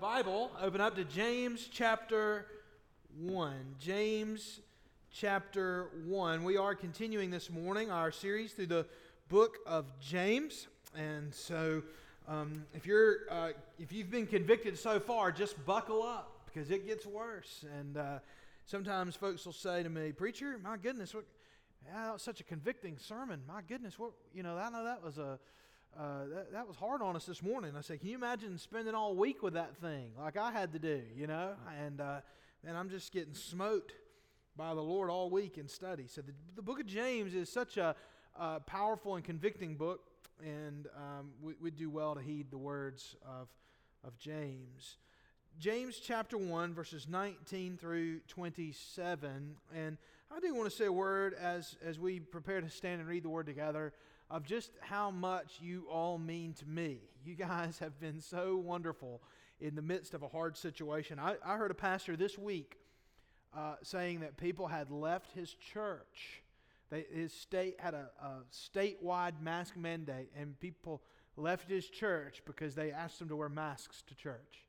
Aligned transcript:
Bible, 0.00 0.50
open 0.60 0.82
up 0.82 0.94
to 0.96 1.04
James 1.04 1.68
chapter 1.72 2.44
1. 3.18 3.54
James 3.80 4.60
chapter 5.10 5.88
1. 6.04 6.44
We 6.44 6.58
are 6.58 6.74
continuing 6.74 7.30
this 7.30 7.48
morning 7.48 7.90
our 7.90 8.12
series 8.12 8.52
through 8.52 8.66
the 8.66 8.86
book 9.30 9.56
of 9.66 9.86
James. 9.98 10.66
And 10.94 11.32
so, 11.32 11.82
um, 12.28 12.66
if, 12.74 12.84
you're, 12.84 13.20
uh, 13.30 13.50
if 13.78 13.90
you've 13.90 14.10
been 14.10 14.26
convicted 14.26 14.78
so 14.78 15.00
far, 15.00 15.32
just 15.32 15.64
buckle 15.64 16.02
up 16.02 16.42
because 16.44 16.70
it 16.70 16.86
gets 16.86 17.06
worse. 17.06 17.64
And 17.78 17.96
uh, 17.96 18.18
sometimes 18.66 19.16
folks 19.16 19.46
will 19.46 19.54
say 19.54 19.82
to 19.82 19.88
me, 19.88 20.12
Preacher, 20.12 20.60
my 20.62 20.76
goodness, 20.76 21.14
what, 21.14 21.24
yeah, 21.86 22.04
that 22.04 22.12
was 22.12 22.22
such 22.22 22.40
a 22.40 22.44
convicting 22.44 22.98
sermon. 22.98 23.40
My 23.48 23.62
goodness, 23.66 23.98
what, 23.98 24.12
you 24.34 24.42
know, 24.42 24.58
I 24.58 24.68
know 24.68 24.84
that 24.84 25.02
was 25.02 25.16
a 25.16 25.38
uh, 25.98 26.26
that, 26.34 26.52
that 26.52 26.68
was 26.68 26.76
hard 26.76 27.00
on 27.00 27.16
us 27.16 27.24
this 27.24 27.42
morning. 27.42 27.72
I 27.76 27.80
said, 27.80 28.00
Can 28.00 28.10
you 28.10 28.16
imagine 28.16 28.58
spending 28.58 28.94
all 28.94 29.14
week 29.14 29.42
with 29.42 29.54
that 29.54 29.76
thing 29.76 30.10
like 30.18 30.36
I 30.36 30.50
had 30.50 30.72
to 30.74 30.78
do, 30.78 31.02
you 31.16 31.26
know? 31.26 31.52
And, 31.82 32.00
uh, 32.00 32.20
and 32.66 32.76
I'm 32.76 32.90
just 32.90 33.12
getting 33.12 33.34
smote 33.34 33.92
by 34.56 34.74
the 34.74 34.82
Lord 34.82 35.10
all 35.10 35.30
week 35.30 35.56
in 35.56 35.68
study. 35.68 36.06
So 36.06 36.20
the, 36.20 36.32
the 36.54 36.62
book 36.62 36.80
of 36.80 36.86
James 36.86 37.34
is 37.34 37.50
such 37.50 37.78
a, 37.78 37.94
a 38.38 38.60
powerful 38.60 39.16
and 39.16 39.24
convicting 39.24 39.76
book, 39.76 40.00
and 40.44 40.86
um, 40.96 41.30
we, 41.40 41.54
we 41.60 41.70
do 41.70 41.88
well 41.88 42.14
to 42.14 42.20
heed 42.20 42.50
the 42.50 42.58
words 42.58 43.16
of, 43.26 43.48
of 44.04 44.18
James. 44.18 44.98
James 45.58 45.98
chapter 45.98 46.36
1, 46.36 46.74
verses 46.74 47.06
19 47.08 47.78
through 47.78 48.20
27. 48.28 49.56
And 49.74 49.96
I 50.30 50.40
do 50.40 50.54
want 50.54 50.70
to 50.70 50.76
say 50.76 50.84
a 50.84 50.92
word 50.92 51.32
as, 51.32 51.76
as 51.82 51.98
we 51.98 52.20
prepare 52.20 52.60
to 52.60 52.68
stand 52.68 53.00
and 53.00 53.08
read 53.08 53.22
the 53.22 53.30
word 53.30 53.46
together 53.46 53.94
of 54.30 54.44
just 54.44 54.72
how 54.80 55.10
much 55.10 55.58
you 55.60 55.86
all 55.90 56.18
mean 56.18 56.52
to 56.54 56.66
me. 56.66 56.98
You 57.24 57.34
guys 57.34 57.78
have 57.78 57.98
been 58.00 58.20
so 58.20 58.56
wonderful 58.56 59.22
in 59.60 59.74
the 59.74 59.82
midst 59.82 60.14
of 60.14 60.22
a 60.22 60.28
hard 60.28 60.56
situation. 60.56 61.18
I, 61.18 61.36
I 61.44 61.56
heard 61.56 61.70
a 61.70 61.74
pastor 61.74 62.16
this 62.16 62.36
week 62.36 62.76
uh, 63.56 63.76
saying 63.82 64.20
that 64.20 64.36
people 64.36 64.66
had 64.66 64.90
left 64.90 65.32
his 65.32 65.54
church. 65.54 66.42
They, 66.90 67.04
his 67.12 67.32
state 67.32 67.76
had 67.78 67.94
a, 67.94 68.10
a 68.20 68.32
statewide 68.52 69.40
mask 69.40 69.76
mandate, 69.76 70.30
and 70.38 70.58
people 70.60 71.02
left 71.36 71.68
his 71.68 71.88
church 71.88 72.42
because 72.44 72.74
they 72.74 72.92
asked 72.92 73.18
them 73.18 73.28
to 73.28 73.36
wear 73.36 73.48
masks 73.48 74.02
to 74.08 74.14
church. 74.14 74.64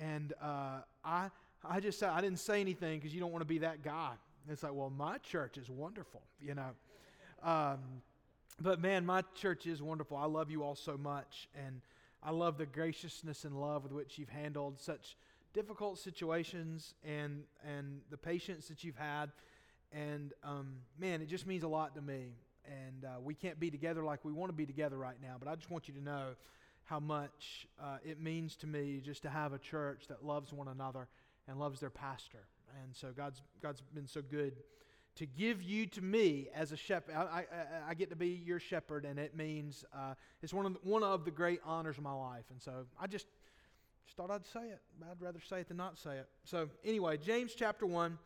And 0.00 0.32
uh, 0.40 0.80
I, 1.04 1.30
I 1.64 1.80
just 1.80 1.98
said, 1.98 2.10
I 2.10 2.20
didn't 2.20 2.38
say 2.40 2.60
anything 2.60 2.98
because 2.98 3.14
you 3.14 3.20
don't 3.20 3.32
want 3.32 3.42
to 3.42 3.48
be 3.48 3.58
that 3.58 3.82
guy. 3.82 4.12
It's 4.48 4.62
like, 4.62 4.74
well, 4.74 4.90
my 4.90 5.18
church 5.18 5.56
is 5.58 5.70
wonderful, 5.70 6.22
you 6.40 6.54
know. 6.54 6.70
Um, 7.42 7.78
but 8.62 8.80
man, 8.80 9.04
my 9.04 9.22
church 9.34 9.66
is 9.66 9.82
wonderful. 9.82 10.16
I 10.16 10.26
love 10.26 10.50
you 10.50 10.62
all 10.62 10.76
so 10.76 10.96
much. 10.96 11.48
And 11.54 11.80
I 12.22 12.30
love 12.30 12.58
the 12.58 12.66
graciousness 12.66 13.44
and 13.44 13.60
love 13.60 13.82
with 13.82 13.92
which 13.92 14.18
you've 14.18 14.28
handled 14.28 14.78
such 14.78 15.16
difficult 15.52 15.98
situations 15.98 16.94
and, 17.04 17.42
and 17.66 18.00
the 18.10 18.16
patience 18.16 18.68
that 18.68 18.84
you've 18.84 18.96
had. 18.96 19.32
And 19.92 20.32
um, 20.44 20.76
man, 20.98 21.20
it 21.20 21.28
just 21.28 21.46
means 21.46 21.64
a 21.64 21.68
lot 21.68 21.94
to 21.96 22.00
me. 22.00 22.36
And 22.64 23.04
uh, 23.04 23.20
we 23.20 23.34
can't 23.34 23.58
be 23.58 23.70
together 23.70 24.04
like 24.04 24.24
we 24.24 24.32
want 24.32 24.50
to 24.50 24.56
be 24.56 24.66
together 24.66 24.96
right 24.96 25.20
now. 25.20 25.34
But 25.38 25.48
I 25.48 25.56
just 25.56 25.70
want 25.70 25.88
you 25.88 25.94
to 25.94 26.02
know 26.02 26.28
how 26.84 27.00
much 27.00 27.66
uh, 27.82 27.98
it 28.04 28.20
means 28.20 28.54
to 28.56 28.66
me 28.66 29.00
just 29.04 29.22
to 29.22 29.30
have 29.30 29.52
a 29.52 29.58
church 29.58 30.04
that 30.08 30.24
loves 30.24 30.52
one 30.52 30.68
another 30.68 31.08
and 31.48 31.58
loves 31.58 31.80
their 31.80 31.90
pastor. 31.90 32.46
And 32.82 32.94
so 32.94 33.08
God's, 33.16 33.42
God's 33.60 33.82
been 33.94 34.06
so 34.06 34.22
good 34.22 34.54
to 35.16 35.26
give 35.26 35.62
you 35.62 35.86
to 35.86 36.00
me 36.00 36.48
as 36.54 36.72
a 36.72 36.76
shepherd. 36.76 37.14
I, 37.14 37.20
I, 37.20 37.44
I, 37.90 37.94
get 37.94 38.10
to 38.10 38.16
be 38.16 38.28
your 38.28 38.58
shepherd, 38.58 39.04
and 39.04 39.18
it 39.18 39.36
means 39.36 39.84
uh, 39.94 40.14
it's 40.42 40.54
one 40.54 40.64
of, 40.64 40.72
the, 40.72 40.78
one 40.82 41.02
of 41.02 41.24
the 41.24 41.30
great 41.30 41.60
honors 41.64 41.98
of 41.98 42.04
my 42.04 42.14
life. 42.14 42.44
And 42.50 42.60
so 42.62 42.86
I 42.98 43.06
just, 43.06 43.26
just 44.06 44.16
thought 44.16 44.30
I'd 44.30 44.46
say 44.46 44.60
it. 44.60 44.80
I'd 45.10 45.20
rather 45.20 45.40
say 45.40 45.60
it 45.60 45.68
than 45.68 45.76
not 45.76 45.98
say 45.98 46.16
it. 46.16 46.28
So, 46.44 46.70
anyway, 46.84 47.18
James 47.18 47.54
chapter 47.54 47.84
1, 47.84 48.18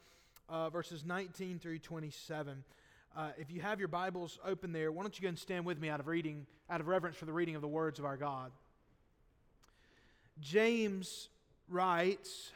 uh, 0.49 0.71
verses 0.71 1.05
19 1.05 1.59
through 1.59 1.81
27. 1.81 2.62
Uh, 3.16 3.31
if 3.39 3.50
you 3.50 3.60
have 3.62 3.78
your 3.81 3.89
Bibles 3.89 4.39
open 4.44 4.72
there, 4.72 4.93
why 4.93 5.03
don't 5.03 5.19
you 5.19 5.22
go 5.22 5.28
and 5.28 5.39
stand 5.39 5.65
with 5.65 5.81
me 5.81 5.89
out 5.89 6.00
of 6.00 6.06
reading, 6.06 6.47
out 6.71 6.81
of 6.81 6.87
reverence 6.87 7.16
for 7.16 7.25
the 7.25 7.33
reading 7.33 7.56
of 7.56 7.62
the 7.62 7.69
words 7.69 7.99
of 7.99 8.05
our 8.05 8.16
God. 8.16 8.53
James 10.39 11.31
writes, 11.69 12.53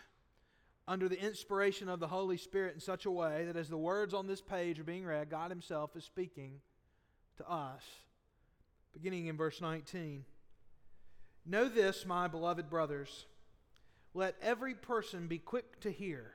under 0.91 1.09
the 1.09 1.25
inspiration 1.25 1.89
of 1.89 2.01
the 2.01 2.09
Holy 2.09 2.37
Spirit 2.37 2.75
in 2.75 2.81
such 2.81 3.06
a 3.06 3.11
way 3.12 3.45
that 3.45 3.56
as 3.56 3.69
the 3.69 3.78
words 3.78 4.12
on 4.12 4.27
this 4.27 4.41
page 4.41 4.81
are 4.81 4.84
being 4.84 5.06
read, 5.06 5.31
God 5.31 5.49
Himself 5.49 5.95
is 5.95 6.03
speaking 6.03 6.55
to 7.37 7.49
us. 7.49 7.84
Beginning 8.93 9.27
in 9.27 9.37
verse 9.37 9.61
19. 9.61 10.25
Know 11.47 11.69
this, 11.69 12.05
my 12.05 12.27
beloved 12.27 12.69
brothers. 12.69 13.27
Let 14.15 14.34
every 14.43 14.75
person 14.75 15.28
be 15.28 15.39
quick 15.39 15.78
to 15.83 15.93
hear, 15.93 16.33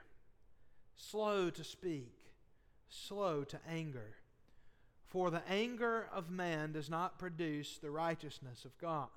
slow 0.95 1.49
to 1.49 1.63
speak, 1.65 2.15
slow 2.87 3.43
to 3.43 3.59
anger. 3.69 4.15
For 5.05 5.31
the 5.31 5.43
anger 5.49 6.07
of 6.13 6.31
man 6.31 6.71
does 6.71 6.89
not 6.89 7.19
produce 7.19 7.77
the 7.77 7.91
righteousness 7.91 8.63
of 8.63 8.77
God. 8.77 9.09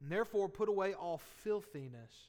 And 0.00 0.12
therefore, 0.12 0.48
put 0.48 0.68
away 0.68 0.94
all 0.94 1.20
filthiness 1.42 2.28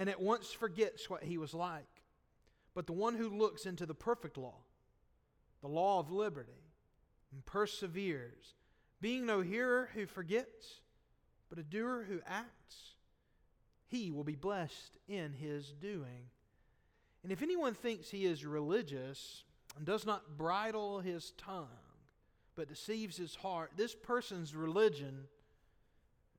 and 0.00 0.08
at 0.08 0.20
once 0.20 0.50
forgets 0.50 1.10
what 1.10 1.22
he 1.22 1.36
was 1.36 1.52
like. 1.52 1.84
But 2.74 2.86
the 2.86 2.94
one 2.94 3.16
who 3.16 3.28
looks 3.28 3.66
into 3.66 3.84
the 3.84 3.94
perfect 3.94 4.38
law, 4.38 4.56
the 5.60 5.68
law 5.68 6.00
of 6.00 6.10
liberty, 6.10 6.72
and 7.30 7.44
perseveres, 7.44 8.54
being 9.02 9.26
no 9.26 9.42
hearer 9.42 9.90
who 9.94 10.06
forgets, 10.06 10.80
but 11.50 11.58
a 11.58 11.62
doer 11.62 12.06
who 12.08 12.20
acts, 12.26 12.94
he 13.88 14.10
will 14.10 14.24
be 14.24 14.36
blessed 14.36 14.96
in 15.06 15.34
his 15.34 15.70
doing. 15.70 16.30
And 17.22 17.30
if 17.30 17.42
anyone 17.42 17.74
thinks 17.74 18.08
he 18.08 18.24
is 18.24 18.46
religious 18.46 19.44
and 19.76 19.84
does 19.84 20.06
not 20.06 20.38
bridle 20.38 21.00
his 21.00 21.32
tongue, 21.32 21.68
but 22.56 22.68
deceives 22.70 23.18
his 23.18 23.34
heart, 23.34 23.72
this 23.76 23.94
person's 23.94 24.54
religion 24.54 25.24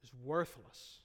is 0.04 0.10
worthless. 0.24 1.02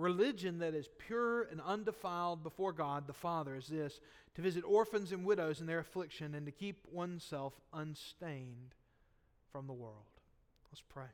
Religion 0.00 0.58
that 0.60 0.74
is 0.74 0.88
pure 0.98 1.42
and 1.42 1.60
undefiled 1.60 2.42
before 2.42 2.72
God 2.72 3.06
the 3.06 3.12
Father 3.12 3.54
is 3.54 3.66
this 3.66 4.00
to 4.34 4.42
visit 4.42 4.64
orphans 4.64 5.12
and 5.12 5.24
widows 5.24 5.60
in 5.60 5.66
their 5.66 5.78
affliction 5.78 6.34
and 6.34 6.46
to 6.46 6.52
keep 6.52 6.86
oneself 6.90 7.52
unstained 7.72 8.74
from 9.52 9.66
the 9.66 9.72
world. 9.72 9.96
Let's 10.70 10.82
pray. 10.88 11.10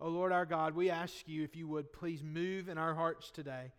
Oh 0.00 0.08
Lord 0.08 0.30
our 0.32 0.46
God, 0.46 0.74
we 0.74 0.90
ask 0.90 1.26
you 1.26 1.42
if 1.42 1.56
you 1.56 1.66
would 1.66 1.92
please 1.92 2.22
move 2.22 2.68
in 2.68 2.78
our 2.78 2.94
hearts 2.94 3.30
today. 3.30 3.72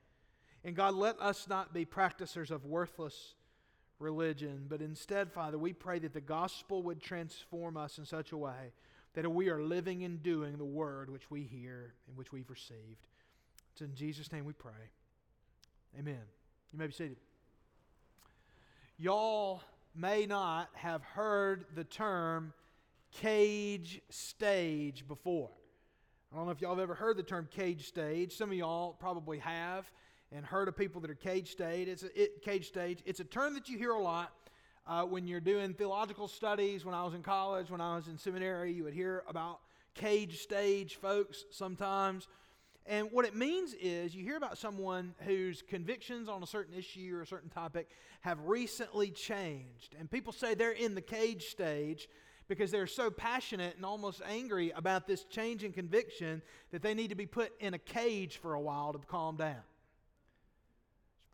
And 0.64 0.76
God, 0.76 0.96
let 0.96 1.20
us 1.22 1.48
not 1.48 1.74
be 1.74 1.86
practicers 1.86 2.52
of 2.52 2.66
worthless 2.66 3.36
religion, 4.00 4.66
but 4.68 4.82
instead, 4.82 5.32
Father, 5.32 5.58
we 5.58 5.72
pray 5.72 6.00
that 6.00 6.14
the 6.14 6.22
gospel 6.22 6.84
would 6.84 7.02
transform 7.02 7.78
us 7.78 7.98
in 7.98 8.06
such 8.06 8.32
a 8.32 8.38
way 8.38 8.74
that 9.14 9.32
we 9.32 9.50
are 9.50 9.62
living 9.62 10.04
and 10.04 10.22
doing 10.22 10.58
the 10.58 10.66
word 10.66 11.10
which 11.10 11.32
we 11.32 11.44
hear 11.44 11.94
and 12.08 12.18
which 12.18 12.34
we've 12.34 12.50
received. 12.50 13.08
It's 13.76 13.82
in 13.82 13.94
Jesus' 13.94 14.32
name 14.32 14.46
we 14.46 14.54
pray. 14.54 14.72
Amen. 16.00 16.22
You 16.72 16.80
may 16.80 16.88
be 16.88 16.94
seated. 16.94 17.18
Y'all 18.98 19.62
may 19.94 20.26
not 20.26 20.70
have 20.76 21.04
heard 21.04 21.66
the 21.76 21.84
term 21.84 22.54
cage 23.12 24.00
stage 24.10 25.06
before. 25.06 25.50
I 26.32 26.38
don't 26.38 26.46
know 26.46 26.54
if 26.54 26.62
y'all 26.62 26.70
have 26.70 26.80
ever 26.80 26.96
heard 26.96 27.18
the 27.18 27.24
term 27.24 27.50
cage 27.52 27.86
stage. 27.86 28.38
Some 28.38 28.50
of 28.50 28.56
y'all 28.56 28.94
probably 28.94 29.40
have 29.40 29.92
and 30.32 30.46
heard 30.46 30.70
of 30.70 30.78
people 30.78 31.02
that 31.02 31.12
are 31.12 31.16
cage 31.16 31.52
stage. 31.52 31.90
It's 31.90 32.04
a, 32.04 32.22
it, 32.22 32.42
cage 32.44 32.70
stage. 32.70 33.00
It's 33.06 33.20
a 33.20 33.26
term 33.26 33.56
that 33.56 33.68
you 33.68 33.78
hear 33.78 33.92
a 33.92 34.02
lot 34.02 34.32
uh, 34.88 35.04
when 35.04 35.28
you're 35.28 35.42
doing 35.42 35.74
theological 35.74 36.30
studies. 36.30 36.86
When 36.86 36.96
I 36.96 37.04
was 37.04 37.14
in 37.14 37.24
college, 37.24 37.70
when 37.70 37.82
I 37.82 37.98
was 37.98 38.08
in 38.08 38.18
seminary, 38.18 38.72
you 38.72 38.86
would 38.86 38.94
hear 38.94 39.26
about 39.28 39.60
cage 39.96 40.40
stage 40.40 40.96
folks 40.96 41.44
sometimes. 41.52 42.30
And 42.88 43.12
what 43.12 43.26
it 43.26 43.36
means 43.36 43.74
is 43.74 44.14
you 44.14 44.24
hear 44.24 44.38
about 44.38 44.60
someone 44.60 45.16
whose 45.26 45.64
convictions 45.64 46.30
on 46.30 46.44
a 46.44 46.48
certain 46.48 46.76
issue 46.76 47.16
or 47.16 47.22
a 47.22 47.28
certain 47.28 47.50
topic 47.50 47.90
have 48.22 48.40
recently 48.42 49.10
changed. 49.10 49.96
And 50.00 50.10
people 50.10 50.32
say 50.32 50.54
they're 50.54 50.72
in 50.72 50.94
the 50.94 51.02
cage 51.02 51.46
stage 51.46 52.08
because 52.48 52.70
they're 52.70 52.86
so 52.86 53.10
passionate 53.10 53.76
and 53.76 53.84
almost 53.84 54.22
angry 54.28 54.72
about 54.76 55.08
this 55.08 55.24
change 55.24 55.64
in 55.64 55.72
conviction 55.72 56.44
that 56.72 56.84
they 56.84 56.94
need 56.94 57.10
to 57.10 57.16
be 57.16 57.26
put 57.26 57.52
in 57.60 57.74
a 57.74 57.80
cage 57.80 58.38
for 58.38 58.54
a 58.54 58.62
while 58.62 58.94
to 58.94 59.00
calm 59.00 59.36
down. 59.36 59.64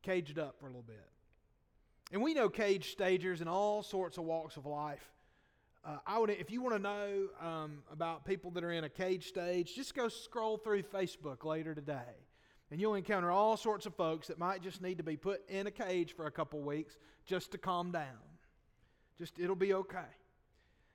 caged 0.03 0.39
up 0.39 0.57
for 0.59 0.65
a 0.65 0.69
little 0.69 0.81
bit. 0.81 1.06
And 2.13 2.21
we 2.21 2.33
know 2.33 2.50
cage 2.50 2.92
stagers 2.92 3.42
in 3.42 3.48
all 3.48 3.83
sorts 3.83 4.18
of 4.18 4.24
walks 4.24 4.57
of 4.57 4.65
life. 4.65 5.12
Uh, 5.83 5.98
I 6.06 6.19
would, 6.19 6.30
if 6.30 6.51
you 6.51 6.62
want 6.62 6.75
to 6.75 6.81
know 6.81 7.28
um, 7.42 7.80
about 7.92 8.24
people 8.24 8.51
that 8.51 8.63
are 8.63 8.72
in 8.72 8.83
a 8.83 8.89
cage 8.89 9.28
stage, 9.28 9.74
just 9.75 9.95
go 9.95 10.10
scroll 10.10 10.57
through 10.57 10.83
Facebook 10.83 11.44
later 11.44 11.74
today, 11.74 12.16
and 12.69 12.80
you'll 12.80 12.94
encounter 12.94 13.31
all 13.31 13.57
sorts 13.57 13.88
of 13.88 13.95
folks 13.95 14.28
that 14.28 14.38
might 14.38 14.62
just 14.62 14.81
need 14.81 15.00
to 15.00 15.04
be 15.04 15.18
put 15.18 15.42
in 15.50 15.66
a 15.66 15.72
cage 15.72 16.16
for 16.16 16.28
a 16.28 16.31
couple 16.31 16.62
weeks 16.62 16.98
just 17.25 17.51
to 17.54 17.57
calm 17.57 17.92
down. 17.92 18.06
Just 19.18 19.39
it'll 19.39 19.56
be 19.56 19.74
okay. 19.74 20.00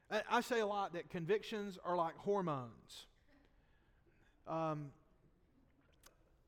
I, 0.09 0.23
I 0.31 0.41
say 0.41 0.61
a 0.61 0.67
lot 0.67 0.93
that 0.93 1.11
convictions 1.11 1.79
are 1.85 1.97
like 1.97 2.17
hormones. 2.19 3.07
Um, 4.47 4.93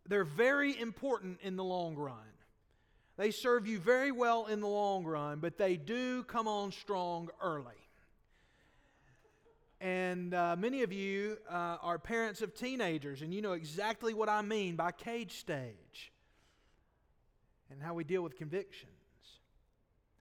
they're 0.08 0.22
very 0.22 0.80
important 0.80 1.40
in 1.42 1.56
the 1.56 1.64
long 1.64 1.96
run. 1.96 2.14
They 3.16 3.32
serve 3.32 3.66
you 3.66 3.80
very 3.80 4.12
well 4.12 4.46
in 4.46 4.60
the 4.60 4.68
long 4.68 5.04
run, 5.04 5.40
but 5.40 5.58
they 5.58 5.76
do 5.76 6.22
come 6.22 6.46
on 6.46 6.70
strong 6.70 7.30
early. 7.42 7.74
And 9.80 10.34
uh, 10.34 10.56
many 10.58 10.82
of 10.82 10.92
you 10.92 11.38
uh, 11.48 11.76
are 11.80 11.98
parents 11.98 12.42
of 12.42 12.54
teenagers, 12.54 13.22
and 13.22 13.32
you 13.32 13.40
know 13.40 13.52
exactly 13.52 14.12
what 14.12 14.28
I 14.28 14.42
mean 14.42 14.74
by 14.74 14.90
cage 14.90 15.38
stage 15.38 16.12
and 17.70 17.82
how 17.82 17.94
we 17.94 18.02
deal 18.02 18.22
with 18.22 18.36
convictions. 18.36 18.92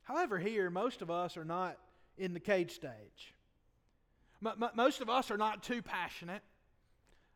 However, 0.04 0.38
here, 0.38 0.70
most 0.70 1.02
of 1.02 1.10
us 1.10 1.38
are 1.38 1.46
not 1.46 1.78
in 2.18 2.34
the 2.34 2.40
cage 2.40 2.72
stage. 2.72 3.34
M- 4.46 4.62
m- 4.62 4.70
most 4.76 5.02
of 5.02 5.10
us 5.10 5.32
are 5.32 5.38
not 5.38 5.64
too 5.64 5.82
passionate. 5.82 6.44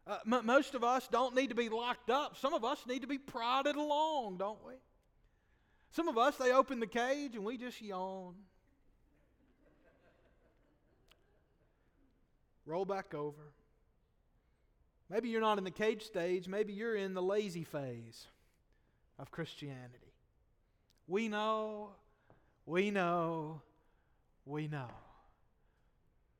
Uh, 0.06 0.17
m- 0.31 0.45
most 0.45 0.75
of 0.75 0.83
us 0.83 1.07
don't 1.12 1.35
need 1.35 1.50
to 1.50 1.56
be 1.56 1.69
locked 1.69 2.09
up. 2.09 2.38
Some 2.38 2.53
of 2.53 2.63
us 2.63 2.79
need 2.88 3.01
to 3.01 3.07
be 3.07 3.17
prodded 3.17 3.75
along, 3.75 4.38
don't 4.38 4.63
we? 4.65 4.74
Some 5.91 6.07
of 6.07 6.17
us, 6.17 6.38
they 6.38 6.51
open 6.51 6.79
the 6.79 6.88
cage 6.88 7.35
and 7.35 7.44
we 7.44 7.57
just 7.57 7.81
yawn. 7.81 8.35
Roll 12.66 12.86
back 12.86 13.13
over. 13.13 13.54
Maybe 15.10 15.30
you're 15.30 15.42
not 15.42 15.58
in 15.58 15.63
the 15.63 15.72
cage 15.72 16.04
stage, 16.04 16.48
maybe 16.48 16.72
you're 16.72 16.96
in 16.96 17.13
the 17.13 17.22
lazy 17.22 17.63
phase 17.63 18.28
of 19.19 19.30
Christianity. 19.30 20.13
We 21.08 21.28
know, 21.28 21.90
we 22.66 22.92
know, 22.92 23.62
we 24.46 24.68
know. 24.68 24.88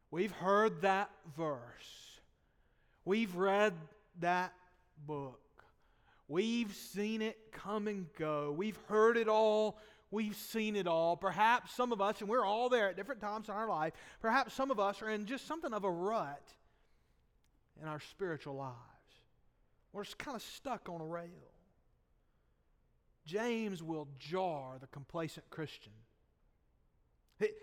We've 0.10 0.32
heard 0.32 0.82
that 0.82 1.10
verse. 1.38 2.20
We've 3.04 3.36
read 3.36 3.74
that 4.20 4.54
book. 5.06 5.40
We've 6.28 6.74
seen 6.74 7.22
it 7.22 7.38
come 7.52 7.88
and 7.88 8.06
go. 8.18 8.54
We've 8.56 8.80
heard 8.88 9.18
it 9.18 9.28
all. 9.28 9.78
We've 10.12 10.36
seen 10.36 10.76
it 10.76 10.88
all. 10.88 11.16
Perhaps 11.16 11.74
some 11.74 11.94
of 11.94 12.02
us, 12.02 12.20
and 12.20 12.30
we're 12.30 12.46
all 12.46 12.68
there 12.68 12.90
at 12.90 12.98
different 12.98 13.22
times 13.22 13.48
in 13.48 13.56
our 13.56 13.68
life, 13.68 13.94
perhaps 14.22 14.54
some 14.54 14.70
of 14.70 14.80
us 14.80 15.02
are 15.02 15.10
in 15.10 15.26
just 15.26 15.48
something 15.48 15.74
of 15.74 15.86
a 15.86 15.90
rut 15.90 16.44
in 17.82 17.88
our 17.88 18.02
spiritual 18.02 18.56
lives. 18.56 18.76
We're 19.94 20.04
just 20.04 20.18
kind 20.18 20.36
of 20.36 20.44
stuck 20.44 20.90
on 20.90 21.00
a 21.02 21.06
rail. 21.06 21.30
James 23.26 23.82
will 23.82 24.10
jar 24.20 24.78
the 24.80 24.88
complacent 24.88 25.50
Christian 25.50 25.94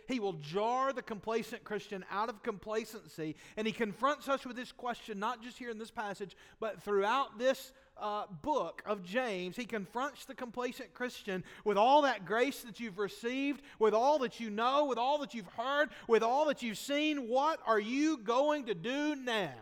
he 0.06 0.20
will 0.20 0.34
jar 0.34 0.92
the 0.92 1.02
complacent 1.02 1.64
Christian 1.64 2.04
out 2.10 2.28
of 2.28 2.42
complacency, 2.42 3.36
and 3.56 3.66
he 3.66 3.72
confronts 3.72 4.28
us 4.28 4.44
with 4.44 4.56
this 4.56 4.72
question, 4.72 5.18
not 5.18 5.42
just 5.42 5.58
here 5.58 5.70
in 5.70 5.78
this 5.78 5.90
passage, 5.90 6.36
but 6.60 6.82
throughout 6.82 7.38
this 7.38 7.72
uh, 8.00 8.24
book 8.42 8.82
of 8.86 9.04
James. 9.04 9.56
He 9.56 9.64
confronts 9.64 10.24
the 10.24 10.34
complacent 10.34 10.94
Christian 10.94 11.44
with 11.64 11.76
all 11.76 12.02
that 12.02 12.24
grace 12.24 12.62
that 12.62 12.80
you've 12.80 12.98
received, 12.98 13.62
with 13.78 13.94
all 13.94 14.18
that 14.20 14.40
you 14.40 14.50
know, 14.50 14.86
with 14.86 14.98
all 14.98 15.18
that 15.18 15.34
you've 15.34 15.46
heard, 15.56 15.90
with 16.06 16.22
all 16.22 16.46
that 16.46 16.62
you've 16.62 16.78
seen. 16.78 17.28
What 17.28 17.60
are 17.66 17.80
you 17.80 18.18
going 18.18 18.66
to 18.66 18.74
do 18.74 19.14
now? 19.14 19.52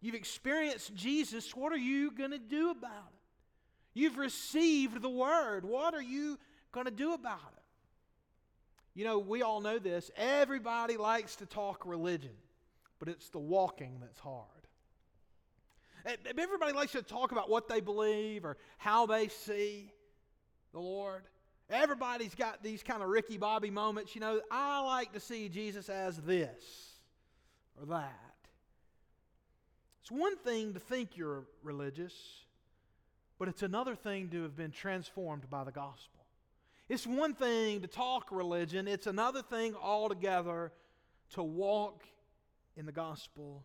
You've 0.00 0.14
experienced 0.14 0.94
Jesus. 0.94 1.56
What 1.56 1.72
are 1.72 1.78
you 1.78 2.10
going 2.10 2.32
to 2.32 2.38
do 2.38 2.70
about 2.70 2.90
it? 2.90 3.20
You've 3.94 4.18
received 4.18 5.00
the 5.00 5.08
word. 5.08 5.64
What 5.64 5.94
are 5.94 6.02
you 6.02 6.38
going 6.72 6.86
to 6.86 6.92
do 6.92 7.14
about 7.14 7.52
it? 7.56 7.62
You 8.94 9.04
know, 9.04 9.18
we 9.18 9.42
all 9.42 9.60
know 9.60 9.78
this. 9.78 10.10
Everybody 10.16 10.96
likes 10.96 11.36
to 11.36 11.46
talk 11.46 11.86
religion, 11.86 12.34
but 12.98 13.08
it's 13.08 13.30
the 13.30 13.38
walking 13.38 13.98
that's 14.00 14.20
hard. 14.20 14.46
Everybody 16.04 16.72
likes 16.72 16.92
to 16.92 17.02
talk 17.02 17.32
about 17.32 17.48
what 17.48 17.68
they 17.68 17.80
believe 17.80 18.44
or 18.44 18.56
how 18.76 19.06
they 19.06 19.28
see 19.28 19.90
the 20.72 20.80
Lord. 20.80 21.22
Everybody's 21.70 22.34
got 22.34 22.62
these 22.62 22.82
kind 22.82 23.02
of 23.02 23.08
Ricky 23.08 23.38
Bobby 23.38 23.70
moments. 23.70 24.14
You 24.14 24.20
know, 24.20 24.40
I 24.50 24.80
like 24.80 25.12
to 25.14 25.20
see 25.20 25.48
Jesus 25.48 25.88
as 25.88 26.18
this 26.18 26.62
or 27.80 27.86
that. 27.86 28.12
It's 30.02 30.10
one 30.10 30.36
thing 30.36 30.74
to 30.74 30.80
think 30.80 31.16
you're 31.16 31.44
religious, 31.62 32.12
but 33.38 33.48
it's 33.48 33.62
another 33.62 33.94
thing 33.94 34.28
to 34.28 34.42
have 34.42 34.54
been 34.54 34.70
transformed 34.72 35.48
by 35.48 35.64
the 35.64 35.72
gospel. 35.72 36.20
It's 36.90 37.06
one 37.06 37.32
thing 37.32 37.80
to 37.80 37.86
talk 37.86 38.30
religion, 38.30 38.86
it's 38.86 39.06
another 39.06 39.40
thing 39.40 39.74
altogether 39.74 40.70
to 41.30 41.42
walk 41.42 42.04
in 42.76 42.84
the 42.84 42.92
gospel 42.92 43.64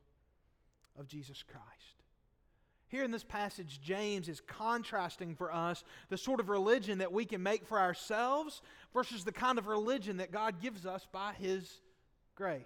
of 0.97 1.07
Jesus 1.07 1.43
Christ. 1.43 1.98
Here 2.89 3.03
in 3.03 3.11
this 3.11 3.23
passage, 3.23 3.79
James 3.81 4.27
is 4.27 4.41
contrasting 4.41 5.35
for 5.35 5.53
us 5.53 5.83
the 6.09 6.17
sort 6.17 6.39
of 6.39 6.49
religion 6.49 6.97
that 6.97 7.13
we 7.13 7.23
can 7.23 7.41
make 7.41 7.65
for 7.67 7.79
ourselves 7.79 8.61
versus 8.93 9.23
the 9.23 9.31
kind 9.31 9.59
of 9.59 9.67
religion 9.67 10.17
that 10.17 10.31
God 10.31 10.59
gives 10.59 10.87
us 10.87 11.07
by 11.11 11.33
His 11.33 11.81
grace. 12.35 12.65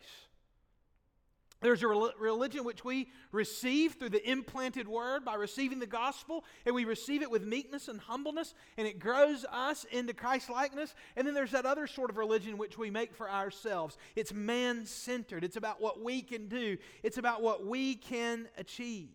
There's 1.60 1.84
a 1.84 1.88
religion 1.88 2.64
which 2.64 2.84
we 2.84 3.10
receive 3.32 3.94
through 3.94 4.10
the 4.10 4.30
implanted 4.30 4.88
word 4.88 5.24
by 5.24 5.36
receiving 5.36 5.80
the 5.80 5.88
gospel, 5.88 6.44
and 6.66 6.76
we 6.76 6.84
receive 6.84 7.22
it 7.22 7.32
with 7.32 7.46
meekness 7.46 7.88
and 7.88 8.00
humbleness, 8.00 8.54
and 8.78 8.86
it 8.86 9.00
grows 9.00 9.46
us 9.50 9.86
into 9.92 10.14
Christ 10.14 10.50
likeness. 10.50 10.94
And 11.16 11.26
then 11.26 11.34
there's 11.34 11.52
that 11.52 11.66
other 11.66 11.88
sort 11.88 12.10
of 12.10 12.18
religion 12.18 12.58
which 12.58 12.78
we 12.78 12.90
make 12.90 13.14
for 13.14 13.30
ourselves. 13.30 13.98
It's 14.16 14.34
man 14.34 14.86
centered, 14.86 15.44
it's 15.44 15.58
about 15.58 15.82
what 15.82 16.02
we 16.02 16.22
can 16.22 16.48
do, 16.48 16.78
it's 17.02 17.18
about 17.18 17.42
what 17.42 17.66
we 17.66 17.96
can 17.96 18.48
achieve. 18.58 19.10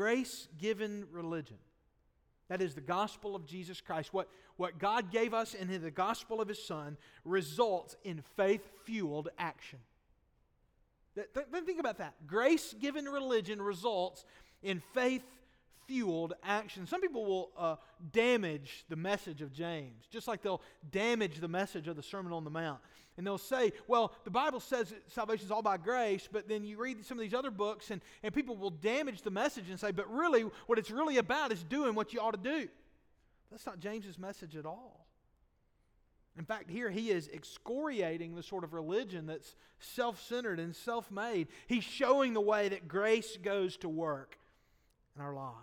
Grace 0.00 0.48
given 0.56 1.04
religion 1.12 1.58
that 2.48 2.62
is 2.62 2.74
the 2.74 2.80
gospel 2.80 3.36
of 3.36 3.44
Jesus 3.44 3.82
Christ. 3.82 4.14
What, 4.14 4.30
what 4.56 4.78
God 4.78 5.12
gave 5.12 5.34
us 5.34 5.52
in 5.52 5.68
the 5.82 5.90
gospel 5.90 6.40
of 6.40 6.48
His 6.48 6.64
Son 6.64 6.96
results 7.22 7.96
in 8.02 8.22
faith 8.34 8.66
fueled 8.84 9.28
action. 9.38 9.78
Then 11.14 11.66
think 11.66 11.80
about 11.80 11.98
that. 11.98 12.14
Grace 12.26 12.74
given 12.80 13.04
religion 13.04 13.60
results 13.60 14.24
in 14.62 14.80
faith 14.94 15.22
fueled 15.90 16.34
action. 16.44 16.86
Some 16.86 17.00
people 17.00 17.26
will 17.26 17.50
uh, 17.58 17.76
damage 18.12 18.84
the 18.88 18.94
message 18.94 19.42
of 19.42 19.52
James, 19.52 20.04
just 20.08 20.28
like 20.28 20.40
they'll 20.40 20.62
damage 20.92 21.40
the 21.40 21.48
message 21.48 21.88
of 21.88 21.96
the 21.96 22.02
Sermon 22.02 22.32
on 22.32 22.44
the 22.44 22.50
Mount. 22.50 22.78
And 23.16 23.26
they'll 23.26 23.38
say, 23.38 23.72
well, 23.88 24.12
the 24.22 24.30
Bible 24.30 24.60
says 24.60 24.94
salvation 25.08 25.46
is 25.46 25.50
all 25.50 25.62
by 25.62 25.78
grace, 25.78 26.28
but 26.30 26.48
then 26.48 26.64
you 26.64 26.78
read 26.78 27.04
some 27.04 27.18
of 27.18 27.22
these 27.22 27.34
other 27.34 27.50
books, 27.50 27.90
and, 27.90 28.00
and 28.22 28.32
people 28.32 28.56
will 28.56 28.70
damage 28.70 29.22
the 29.22 29.32
message 29.32 29.68
and 29.68 29.80
say, 29.80 29.90
but 29.90 30.08
really, 30.08 30.42
what 30.66 30.78
it's 30.78 30.92
really 30.92 31.16
about 31.16 31.50
is 31.50 31.64
doing 31.64 31.96
what 31.96 32.12
you 32.14 32.20
ought 32.20 32.40
to 32.40 32.50
do. 32.50 32.68
That's 33.50 33.66
not 33.66 33.80
James's 33.80 34.16
message 34.16 34.54
at 34.54 34.66
all. 34.66 35.08
In 36.38 36.44
fact, 36.44 36.70
here 36.70 36.88
he 36.88 37.10
is 37.10 37.28
excoriating 37.34 38.36
the 38.36 38.44
sort 38.44 38.62
of 38.62 38.74
religion 38.74 39.26
that's 39.26 39.56
self 39.80 40.22
centered 40.22 40.60
and 40.60 40.74
self 40.74 41.10
made. 41.10 41.48
He's 41.66 41.82
showing 41.82 42.32
the 42.32 42.40
way 42.40 42.68
that 42.68 42.86
grace 42.86 43.36
goes 43.36 43.76
to 43.78 43.88
work 43.88 44.38
in 45.16 45.22
our 45.22 45.34
lives. 45.34 45.56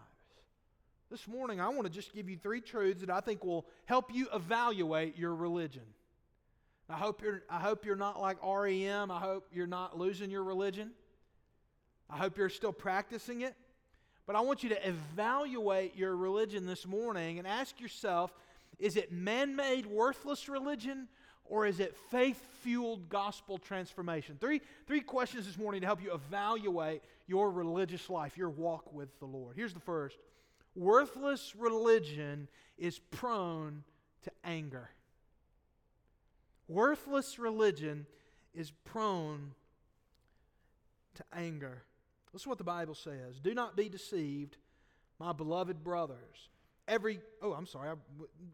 This 1.09 1.25
morning, 1.25 1.61
I 1.61 1.69
want 1.69 1.83
to 1.83 1.89
just 1.89 2.13
give 2.13 2.29
you 2.29 2.37
three 2.37 2.59
truths 2.59 2.99
that 2.99 3.09
I 3.09 3.21
think 3.21 3.45
will 3.45 3.65
help 3.85 4.13
you 4.13 4.27
evaluate 4.33 5.17
your 5.17 5.33
religion. 5.33 5.83
I 6.89 6.95
hope 6.95 7.21
you're, 7.21 7.43
I 7.49 7.59
hope 7.59 7.85
you're 7.85 7.95
not 7.95 8.19
like 8.19 8.37
REM. 8.43 9.09
I 9.09 9.19
hope 9.19 9.47
you're 9.53 9.67
not 9.67 9.97
losing 9.97 10.29
your 10.29 10.43
religion. 10.43 10.91
I 12.09 12.17
hope 12.17 12.37
you're 12.37 12.49
still 12.49 12.73
practicing 12.73 13.41
it. 13.41 13.55
But 14.25 14.35
I 14.35 14.41
want 14.41 14.63
you 14.63 14.69
to 14.69 14.87
evaluate 14.87 15.95
your 15.95 16.13
religion 16.15 16.65
this 16.65 16.85
morning 16.85 17.39
and 17.39 17.47
ask 17.47 17.79
yourself 17.79 18.33
is 18.77 18.95
it 18.95 19.11
man 19.11 19.55
made, 19.55 19.85
worthless 19.85 20.47
religion, 20.49 21.07
or 21.45 21.65
is 21.65 21.79
it 21.79 21.95
faith 22.11 22.39
fueled 22.61 23.09
gospel 23.09 23.57
transformation? 23.57 24.37
Three, 24.39 24.61
three 24.85 25.01
questions 25.01 25.47
this 25.47 25.57
morning 25.57 25.81
to 25.81 25.87
help 25.87 26.03
you 26.03 26.13
evaluate 26.13 27.01
your 27.25 27.49
religious 27.49 28.09
life, 28.09 28.37
your 28.37 28.49
walk 28.49 28.93
with 28.93 29.17
the 29.19 29.25
Lord. 29.25 29.55
Here's 29.55 29.73
the 29.73 29.79
first 29.79 30.17
Worthless 30.77 31.55
religion 31.57 32.47
is 32.77 32.99
prone 32.99 33.83
to 34.21 34.31
anger. 34.43 34.91
Worthless 36.67 37.39
religion 37.39 38.05
is 38.53 38.71
prone 38.85 39.55
to 41.15 41.23
anger. 41.33 41.81
This 42.31 42.43
is 42.43 42.47
what 42.47 42.59
the 42.59 42.63
Bible 42.63 42.93
says. 42.93 43.39
Do 43.41 43.55
not 43.55 43.75
be 43.75 43.89
deceived, 43.89 44.57
my 45.17 45.33
beloved 45.33 45.83
brothers. 45.83 46.49
Every, 46.87 47.21
oh, 47.41 47.53
I'm 47.53 47.65
sorry, 47.65 47.95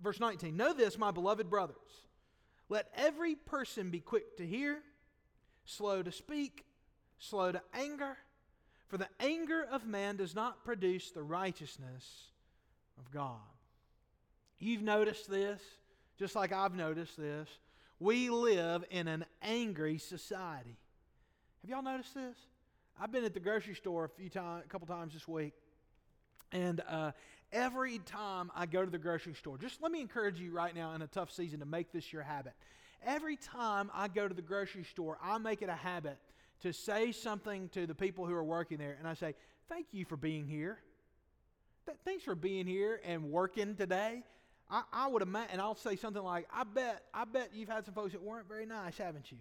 verse 0.02 0.22
19. 0.22 0.56
Know 0.56 0.74
this, 0.74 0.98
my 0.98 1.12
beloved 1.12 1.50
brothers. 1.50 1.76
Let 2.70 2.88
every 2.96 3.36
person 3.36 3.90
be 3.90 4.00
quick 4.00 4.38
to 4.38 4.48
hear, 4.48 4.80
slow 5.66 6.02
to 6.02 6.12
speak, 6.14 6.64
slow 7.20 7.52
to 7.52 7.62
anger, 7.74 8.18
for 8.94 9.00
the 9.00 9.10
anger 9.20 9.66
of 9.72 9.88
man 9.88 10.18
does 10.18 10.36
not 10.36 10.64
produce 10.64 11.10
the 11.10 11.24
righteousness 11.24 12.28
of 13.00 13.10
God. 13.10 13.40
You've 14.60 14.84
noticed 14.84 15.28
this, 15.28 15.60
just 16.20 16.36
like 16.36 16.54
I've 16.54 16.76
noticed 16.76 17.18
this. 17.18 17.50
We 18.00 18.30
live 18.30 18.86
in 18.92 19.08
an 19.08 19.26
angry 19.42 19.98
society. 19.98 20.78
Have 21.64 21.72
y'all 21.72 21.82
noticed 21.82 22.14
this? 22.14 22.38
I've 23.02 23.12
been 23.12 23.24
at 23.24 23.34
the 23.34 23.40
grocery 23.40 23.74
store 23.74 24.06
a 24.06 24.10
few 24.10 24.30
times, 24.30 24.62
a 24.64 24.70
couple 24.70 24.86
times 24.86 25.16
this 25.16 25.28
week, 25.28 25.54
and 26.52 26.80
uh, 26.88 27.14
every 27.52 27.98
time 27.98 28.52
I 28.56 28.68
go 28.68 28.86
to 28.86 28.92
the 28.92 29.00
grocery 29.00 29.34
store, 29.34 29.58
just 29.58 29.82
let 29.82 29.92
me 29.92 30.02
encourage 30.02 30.40
you 30.40 30.52
right 30.52 30.76
now 30.76 30.94
in 30.94 31.02
a 31.02 31.08
tough 31.08 31.32
season 31.32 31.62
to 31.62 31.66
make 31.66 31.92
this 31.92 32.14
your 32.14 32.22
habit. 32.22 32.54
Every 33.04 33.38
time 33.38 33.90
I 33.92 34.08
go 34.08 34.28
to 34.28 34.36
the 34.36 34.44
grocery 34.44 34.84
store, 34.84 35.18
I 35.20 35.40
make 35.40 35.64
it 35.64 35.70
a 35.70 35.76
habit 35.76 36.20
to 36.64 36.74
say 36.74 37.12
something 37.12 37.70
to 37.70 37.86
the 37.86 37.96
people 37.96 38.26
who 38.26 38.34
are 38.34 38.44
working 38.44 38.78
there, 38.78 38.96
and 38.98 39.08
I 39.08 39.14
say, 39.14 39.36
Thank 39.70 39.88
you 39.92 40.06
for 40.06 40.18
being 40.18 40.46
here. 40.48 40.80
Th- 41.86 41.98
thanks 42.04 42.24
for 42.24 42.36
being 42.36 42.68
here 42.68 43.00
and 43.06 43.32
working 43.32 43.76
today. 43.76 44.24
I, 44.70 44.84
I 44.92 45.08
would 45.08 45.22
imagine, 45.22 45.52
and 45.54 45.62
I'll 45.62 45.76
say 45.76 45.96
something 45.96 46.22
like, 46.22 46.48
I 46.54 46.64
bet, 46.64 47.04
I 47.14 47.26
bet 47.26 47.52
you've 47.54 47.70
had 47.70 47.86
some 47.86 47.94
folks 47.94 48.12
that 48.12 48.22
weren't 48.22 48.48
very 48.48 48.66
nice, 48.66 48.98
haven't 48.98 49.32
you? 49.32 49.38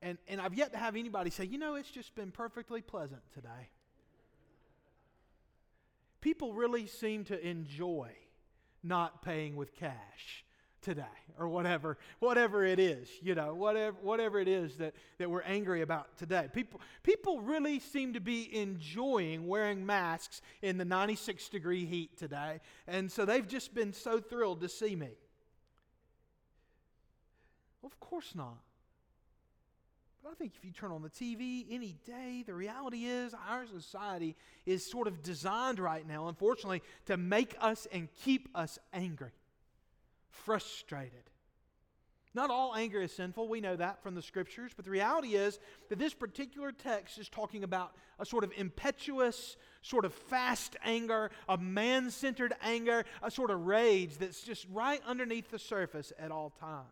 And, 0.00 0.16
and 0.28 0.40
I've 0.40 0.54
yet 0.54 0.72
to 0.72 0.78
have 0.78 0.96
anybody 0.96 1.30
say, 1.30 1.44
you 1.44 1.58
know, 1.58 1.74
it's 1.74 1.90
just 1.90 2.14
been 2.14 2.30
perfectly 2.30 2.80
pleasant 2.80 3.20
today. 3.34 3.70
People 6.20 6.52
really 6.52 6.86
seem 6.86 7.24
to 7.24 7.46
enjoy 7.46 8.10
not 8.82 9.22
paying 9.22 9.56
with 9.56 9.74
cash 9.74 10.44
today 10.80 11.02
or 11.38 11.48
whatever 11.48 11.96
whatever 12.18 12.64
it 12.64 12.78
is 12.78 13.08
you 13.22 13.34
know 13.34 13.54
whatever 13.54 13.96
whatever 14.02 14.40
it 14.40 14.48
is 14.48 14.76
that, 14.76 14.94
that 15.18 15.30
we're 15.30 15.42
angry 15.42 15.82
about 15.82 16.16
today. 16.16 16.48
People 16.52 16.80
people 17.02 17.40
really 17.40 17.78
seem 17.80 18.14
to 18.14 18.20
be 18.20 18.54
enjoying 18.56 19.46
wearing 19.46 19.84
masks 19.84 20.40
in 20.62 20.78
the 20.78 20.84
96 20.84 21.48
degree 21.48 21.86
heat 21.86 22.16
today. 22.16 22.60
And 22.86 23.10
so 23.10 23.24
they've 23.24 23.46
just 23.46 23.74
been 23.74 23.92
so 23.92 24.20
thrilled 24.20 24.60
to 24.62 24.68
see 24.68 24.96
me. 24.96 25.10
Well, 27.82 27.92
of 27.92 28.00
course 28.00 28.34
not. 28.34 28.58
But 30.22 30.32
I 30.32 30.34
think 30.34 30.52
if 30.56 30.64
you 30.64 30.72
turn 30.72 30.90
on 30.90 31.02
the 31.02 31.10
TV 31.10 31.64
any 31.70 31.94
day, 32.04 32.42
the 32.46 32.54
reality 32.54 33.04
is 33.04 33.34
our 33.48 33.66
society 33.66 34.36
is 34.66 34.84
sort 34.84 35.06
of 35.06 35.22
designed 35.22 35.78
right 35.78 36.06
now, 36.06 36.28
unfortunately, 36.28 36.82
to 37.06 37.16
make 37.16 37.54
us 37.60 37.86
and 37.92 38.08
keep 38.24 38.48
us 38.54 38.78
angry, 38.92 39.30
frustrated. 40.30 41.30
Not 42.34 42.50
all 42.50 42.74
anger 42.76 43.00
is 43.00 43.12
sinful. 43.12 43.48
We 43.48 43.60
know 43.60 43.76
that 43.76 44.02
from 44.02 44.14
the 44.14 44.22
scriptures. 44.22 44.72
But 44.76 44.84
the 44.84 44.90
reality 44.90 45.34
is 45.34 45.58
that 45.88 45.98
this 45.98 46.14
particular 46.14 46.72
text 46.72 47.18
is 47.18 47.28
talking 47.28 47.64
about 47.64 47.92
a 48.18 48.26
sort 48.26 48.44
of 48.44 48.52
impetuous, 48.56 49.56
sort 49.82 50.04
of 50.04 50.12
fast 50.12 50.76
anger, 50.84 51.30
a 51.48 51.56
man 51.56 52.10
centered 52.10 52.54
anger, 52.62 53.04
a 53.22 53.30
sort 53.30 53.50
of 53.50 53.66
rage 53.66 54.18
that's 54.18 54.42
just 54.42 54.66
right 54.70 55.00
underneath 55.06 55.50
the 55.50 55.58
surface 55.58 56.12
at 56.18 56.30
all 56.30 56.50
times. 56.60 56.86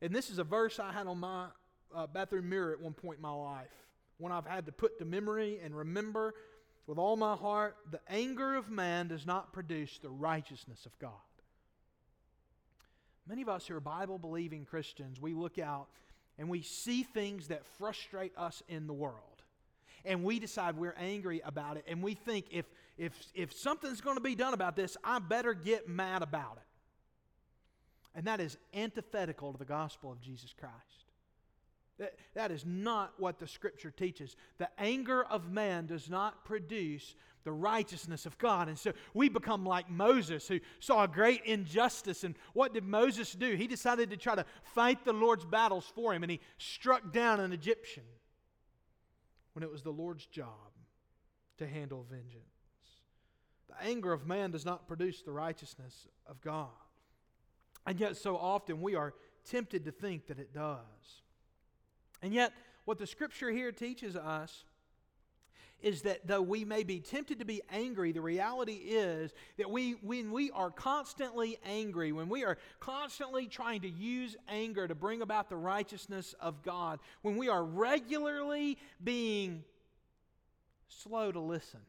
And 0.00 0.14
this 0.14 0.30
is 0.30 0.38
a 0.38 0.44
verse 0.44 0.78
I 0.78 0.92
had 0.92 1.06
on 1.06 1.18
my 1.18 1.46
uh, 1.94 2.06
bathroom 2.06 2.48
mirror 2.48 2.72
at 2.72 2.80
one 2.80 2.92
point 2.92 3.16
in 3.16 3.22
my 3.22 3.32
life, 3.32 3.66
when 4.18 4.32
I've 4.32 4.46
had 4.46 4.66
to 4.66 4.72
put 4.72 4.98
to 4.98 5.04
memory 5.04 5.58
and 5.62 5.76
remember 5.76 6.34
with 6.86 6.98
all 6.98 7.16
my 7.16 7.34
heart 7.34 7.76
the 7.90 8.00
anger 8.08 8.54
of 8.54 8.70
man 8.70 9.08
does 9.08 9.26
not 9.26 9.52
produce 9.52 9.98
the 9.98 10.10
righteousness 10.10 10.86
of 10.86 10.98
God. 10.98 11.12
Many 13.28 13.42
of 13.42 13.48
us 13.48 13.66
who 13.66 13.76
are 13.76 13.80
Bible 13.80 14.18
believing 14.18 14.64
Christians, 14.64 15.20
we 15.20 15.34
look 15.34 15.58
out 15.58 15.88
and 16.38 16.48
we 16.48 16.62
see 16.62 17.02
things 17.02 17.48
that 17.48 17.66
frustrate 17.78 18.32
us 18.36 18.62
in 18.68 18.86
the 18.86 18.92
world. 18.92 19.42
And 20.04 20.24
we 20.24 20.38
decide 20.38 20.76
we're 20.76 20.94
angry 20.98 21.42
about 21.44 21.76
it. 21.76 21.84
And 21.86 22.02
we 22.02 22.14
think 22.14 22.46
if, 22.50 22.64
if, 22.96 23.12
if 23.34 23.52
something's 23.52 24.00
going 24.00 24.16
to 24.16 24.22
be 24.22 24.34
done 24.34 24.54
about 24.54 24.76
this, 24.76 24.96
I 25.04 25.18
better 25.18 25.52
get 25.52 25.88
mad 25.88 26.22
about 26.22 26.56
it. 26.56 26.62
And 28.14 28.26
that 28.26 28.40
is 28.40 28.56
antithetical 28.72 29.52
to 29.52 29.58
the 29.58 29.64
gospel 29.64 30.10
of 30.10 30.20
Jesus 30.20 30.54
Christ. 30.58 30.74
That, 31.98 32.14
that 32.34 32.50
is 32.52 32.64
not 32.64 33.12
what 33.18 33.38
the 33.40 33.46
scripture 33.46 33.90
teaches. 33.90 34.36
The 34.58 34.68
anger 34.78 35.24
of 35.24 35.50
man 35.50 35.86
does 35.86 36.08
not 36.08 36.44
produce 36.44 37.14
the 37.44 37.52
righteousness 37.52 38.26
of 38.26 38.36
God. 38.38 38.68
And 38.68 38.78
so 38.78 38.92
we 39.14 39.28
become 39.28 39.64
like 39.64 39.90
Moses, 39.90 40.46
who 40.48 40.60
saw 40.80 41.04
a 41.04 41.08
great 41.08 41.42
injustice. 41.44 42.24
And 42.24 42.34
what 42.52 42.74
did 42.74 42.84
Moses 42.84 43.32
do? 43.32 43.54
He 43.54 43.66
decided 43.66 44.10
to 44.10 44.16
try 44.16 44.34
to 44.34 44.44
fight 44.62 45.04
the 45.04 45.12
Lord's 45.12 45.44
battles 45.44 45.90
for 45.94 46.14
him, 46.14 46.22
and 46.22 46.30
he 46.30 46.40
struck 46.58 47.12
down 47.12 47.40
an 47.40 47.52
Egyptian 47.52 48.04
when 49.52 49.62
it 49.62 49.70
was 49.70 49.82
the 49.82 49.90
Lord's 49.90 50.26
job 50.26 50.72
to 51.58 51.66
handle 51.66 52.06
vengeance. 52.08 52.44
The 53.68 53.86
anger 53.86 54.12
of 54.12 54.26
man 54.26 54.50
does 54.50 54.64
not 54.64 54.88
produce 54.88 55.22
the 55.22 55.32
righteousness 55.32 56.06
of 56.26 56.40
God. 56.40 56.68
And 57.86 57.98
yet, 57.98 58.16
so 58.16 58.36
often 58.36 58.80
we 58.80 58.94
are 58.94 59.14
tempted 59.44 59.84
to 59.84 59.90
think 59.90 60.26
that 60.26 60.38
it 60.38 60.52
does. 60.52 61.22
And 62.22 62.34
yet, 62.34 62.52
what 62.84 62.98
the 62.98 63.06
scripture 63.06 63.50
here 63.50 63.72
teaches 63.72 64.16
us 64.16 64.64
is 65.80 66.02
that 66.02 66.26
though 66.26 66.42
we 66.42 66.64
may 66.64 66.82
be 66.82 66.98
tempted 66.98 67.38
to 67.38 67.44
be 67.44 67.62
angry, 67.70 68.12
the 68.12 68.20
reality 68.20 68.72
is 68.72 69.32
that 69.58 69.70
we, 69.70 69.92
when 70.02 70.32
we 70.32 70.50
are 70.50 70.70
constantly 70.70 71.58
angry, 71.64 72.10
when 72.10 72.28
we 72.28 72.44
are 72.44 72.58
constantly 72.80 73.46
trying 73.46 73.82
to 73.82 73.88
use 73.88 74.36
anger 74.48 74.88
to 74.88 74.94
bring 74.94 75.22
about 75.22 75.48
the 75.48 75.56
righteousness 75.56 76.34
of 76.40 76.62
God, 76.62 76.98
when 77.22 77.36
we 77.36 77.48
are 77.48 77.64
regularly 77.64 78.76
being 79.02 79.62
slow 80.88 81.30
to 81.30 81.40
listen, 81.40 81.80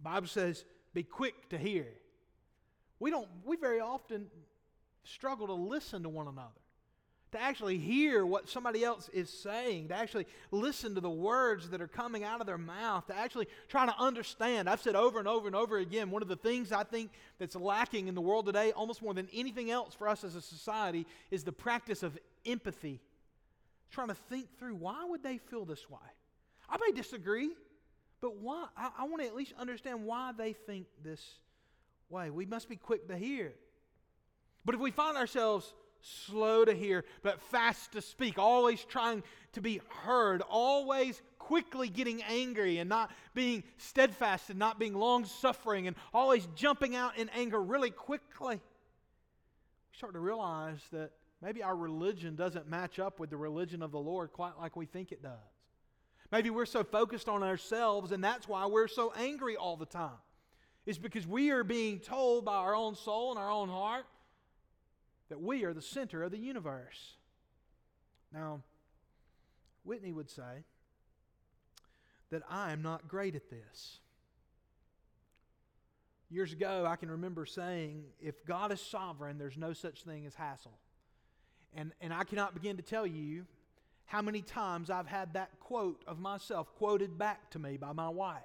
Bible 0.00 0.28
says, 0.28 0.64
be 0.92 1.02
quick 1.02 1.48
to 1.50 1.58
hear. 1.58 1.86
We 3.00 3.10
don't, 3.10 3.28
we 3.44 3.56
very 3.56 3.80
often 3.80 4.26
struggle 5.04 5.46
to 5.46 5.54
listen 5.54 6.02
to 6.02 6.08
one 6.08 6.28
another 6.28 6.60
to 7.32 7.40
actually 7.40 7.78
hear 7.78 8.24
what 8.24 8.48
somebody 8.48 8.84
else 8.84 9.10
is 9.12 9.28
saying, 9.28 9.88
to 9.88 9.94
actually 9.94 10.26
listen 10.50 10.94
to 10.94 11.00
the 11.00 11.10
words 11.10 11.70
that 11.70 11.80
are 11.80 11.88
coming 11.88 12.22
out 12.22 12.40
of 12.40 12.46
their 12.46 12.58
mouth, 12.58 13.06
to 13.08 13.16
actually 13.16 13.48
try 13.68 13.84
to 13.84 13.94
understand. 13.98 14.68
I've 14.68 14.80
said 14.80 14.94
over 14.94 15.18
and 15.18 15.26
over 15.26 15.46
and 15.46 15.56
over 15.56 15.78
again, 15.78 16.10
one 16.10 16.22
of 16.22 16.28
the 16.28 16.36
things 16.36 16.70
I 16.70 16.84
think 16.84 17.10
that's 17.38 17.56
lacking 17.56 18.08
in 18.08 18.14
the 18.14 18.20
world 18.20 18.46
today, 18.46 18.72
almost 18.72 19.02
more 19.02 19.12
than 19.12 19.28
anything 19.34 19.70
else 19.70 19.94
for 19.94 20.08
us 20.08 20.22
as 20.22 20.36
a 20.36 20.40
society, 20.40 21.06
is 21.30 21.42
the 21.42 21.52
practice 21.52 22.02
of 22.02 22.16
empathy. 22.44 23.00
Trying 23.90 24.08
to 24.08 24.14
think 24.14 24.58
through 24.58 24.76
why 24.76 25.04
would 25.04 25.22
they 25.22 25.38
feel 25.38 25.64
this 25.64 25.90
way? 25.90 25.98
I 26.68 26.76
may 26.78 26.92
disagree, 26.92 27.50
but 28.20 28.36
why? 28.36 28.66
I, 28.76 28.90
I 28.98 29.04
want 29.04 29.22
to 29.22 29.28
at 29.28 29.34
least 29.34 29.52
understand 29.58 30.04
why 30.04 30.32
they 30.36 30.52
think 30.52 30.86
this 31.02 31.22
way. 32.08 32.30
We 32.30 32.46
must 32.46 32.68
be 32.68 32.76
quick 32.76 33.08
to 33.08 33.16
hear. 33.16 33.52
But 34.64 34.74
if 34.74 34.80
we 34.80 34.90
find 34.90 35.16
ourselves 35.16 35.72
slow 36.00 36.64
to 36.64 36.74
hear, 36.74 37.04
but 37.22 37.40
fast 37.40 37.92
to 37.92 38.02
speak, 38.02 38.38
always 38.38 38.84
trying 38.84 39.22
to 39.52 39.60
be 39.60 39.80
heard, 39.88 40.42
always 40.42 41.22
quickly 41.38 41.88
getting 41.88 42.22
angry 42.24 42.78
and 42.78 42.88
not 42.88 43.10
being 43.32 43.62
steadfast 43.78 44.50
and 44.50 44.58
not 44.58 44.78
being 44.78 44.94
long 44.94 45.24
suffering 45.24 45.86
and 45.86 45.96
always 46.12 46.46
jumping 46.56 46.96
out 46.96 47.16
in 47.16 47.28
anger 47.30 47.62
really 47.62 47.90
quickly. 47.90 48.56
We 48.56 49.96
start 49.96 50.14
to 50.14 50.18
realize 50.18 50.80
that 50.92 51.12
maybe 51.40 51.62
our 51.62 51.76
religion 51.76 52.34
doesn't 52.34 52.68
match 52.68 52.98
up 52.98 53.20
with 53.20 53.30
the 53.30 53.36
religion 53.36 53.80
of 53.82 53.92
the 53.92 53.98
Lord 53.98 54.32
quite 54.32 54.58
like 54.58 54.76
we 54.76 54.86
think 54.86 55.12
it 55.12 55.22
does. 55.22 55.32
Maybe 56.32 56.50
we're 56.50 56.66
so 56.66 56.82
focused 56.82 57.28
on 57.28 57.44
ourselves 57.44 58.10
and 58.10 58.22
that's 58.22 58.48
why 58.48 58.66
we're 58.66 58.88
so 58.88 59.12
angry 59.16 59.56
all 59.56 59.76
the 59.76 59.86
time. 59.86 60.18
It's 60.84 60.98
because 60.98 61.26
we 61.26 61.50
are 61.50 61.64
being 61.64 62.00
told 62.00 62.44
by 62.44 62.56
our 62.56 62.74
own 62.74 62.96
soul 62.96 63.30
and 63.30 63.38
our 63.38 63.50
own 63.50 63.68
heart 63.68 64.04
that 65.28 65.40
we 65.40 65.64
are 65.64 65.74
the 65.74 65.82
center 65.82 66.22
of 66.22 66.30
the 66.30 66.38
universe. 66.38 67.16
Now, 68.32 68.60
Whitney 69.84 70.12
would 70.12 70.30
say 70.30 70.64
that 72.30 72.42
I 72.50 72.72
am 72.72 72.82
not 72.82 73.08
great 73.08 73.34
at 73.34 73.50
this. 73.50 73.98
Years 76.28 76.52
ago, 76.52 76.84
I 76.88 76.96
can 76.96 77.10
remember 77.10 77.46
saying, 77.46 78.04
if 78.20 78.44
God 78.44 78.72
is 78.72 78.80
sovereign, 78.80 79.38
there's 79.38 79.56
no 79.56 79.72
such 79.72 80.02
thing 80.02 80.26
as 80.26 80.34
hassle. 80.34 80.76
And, 81.74 81.92
and 82.00 82.12
I 82.12 82.24
cannot 82.24 82.54
begin 82.54 82.76
to 82.78 82.82
tell 82.82 83.06
you 83.06 83.46
how 84.06 84.22
many 84.22 84.42
times 84.42 84.90
I've 84.90 85.06
had 85.06 85.34
that 85.34 85.60
quote 85.60 86.02
of 86.06 86.18
myself 86.18 86.74
quoted 86.76 87.16
back 87.16 87.50
to 87.50 87.58
me 87.58 87.76
by 87.76 87.92
my 87.92 88.08
wife. 88.08 88.42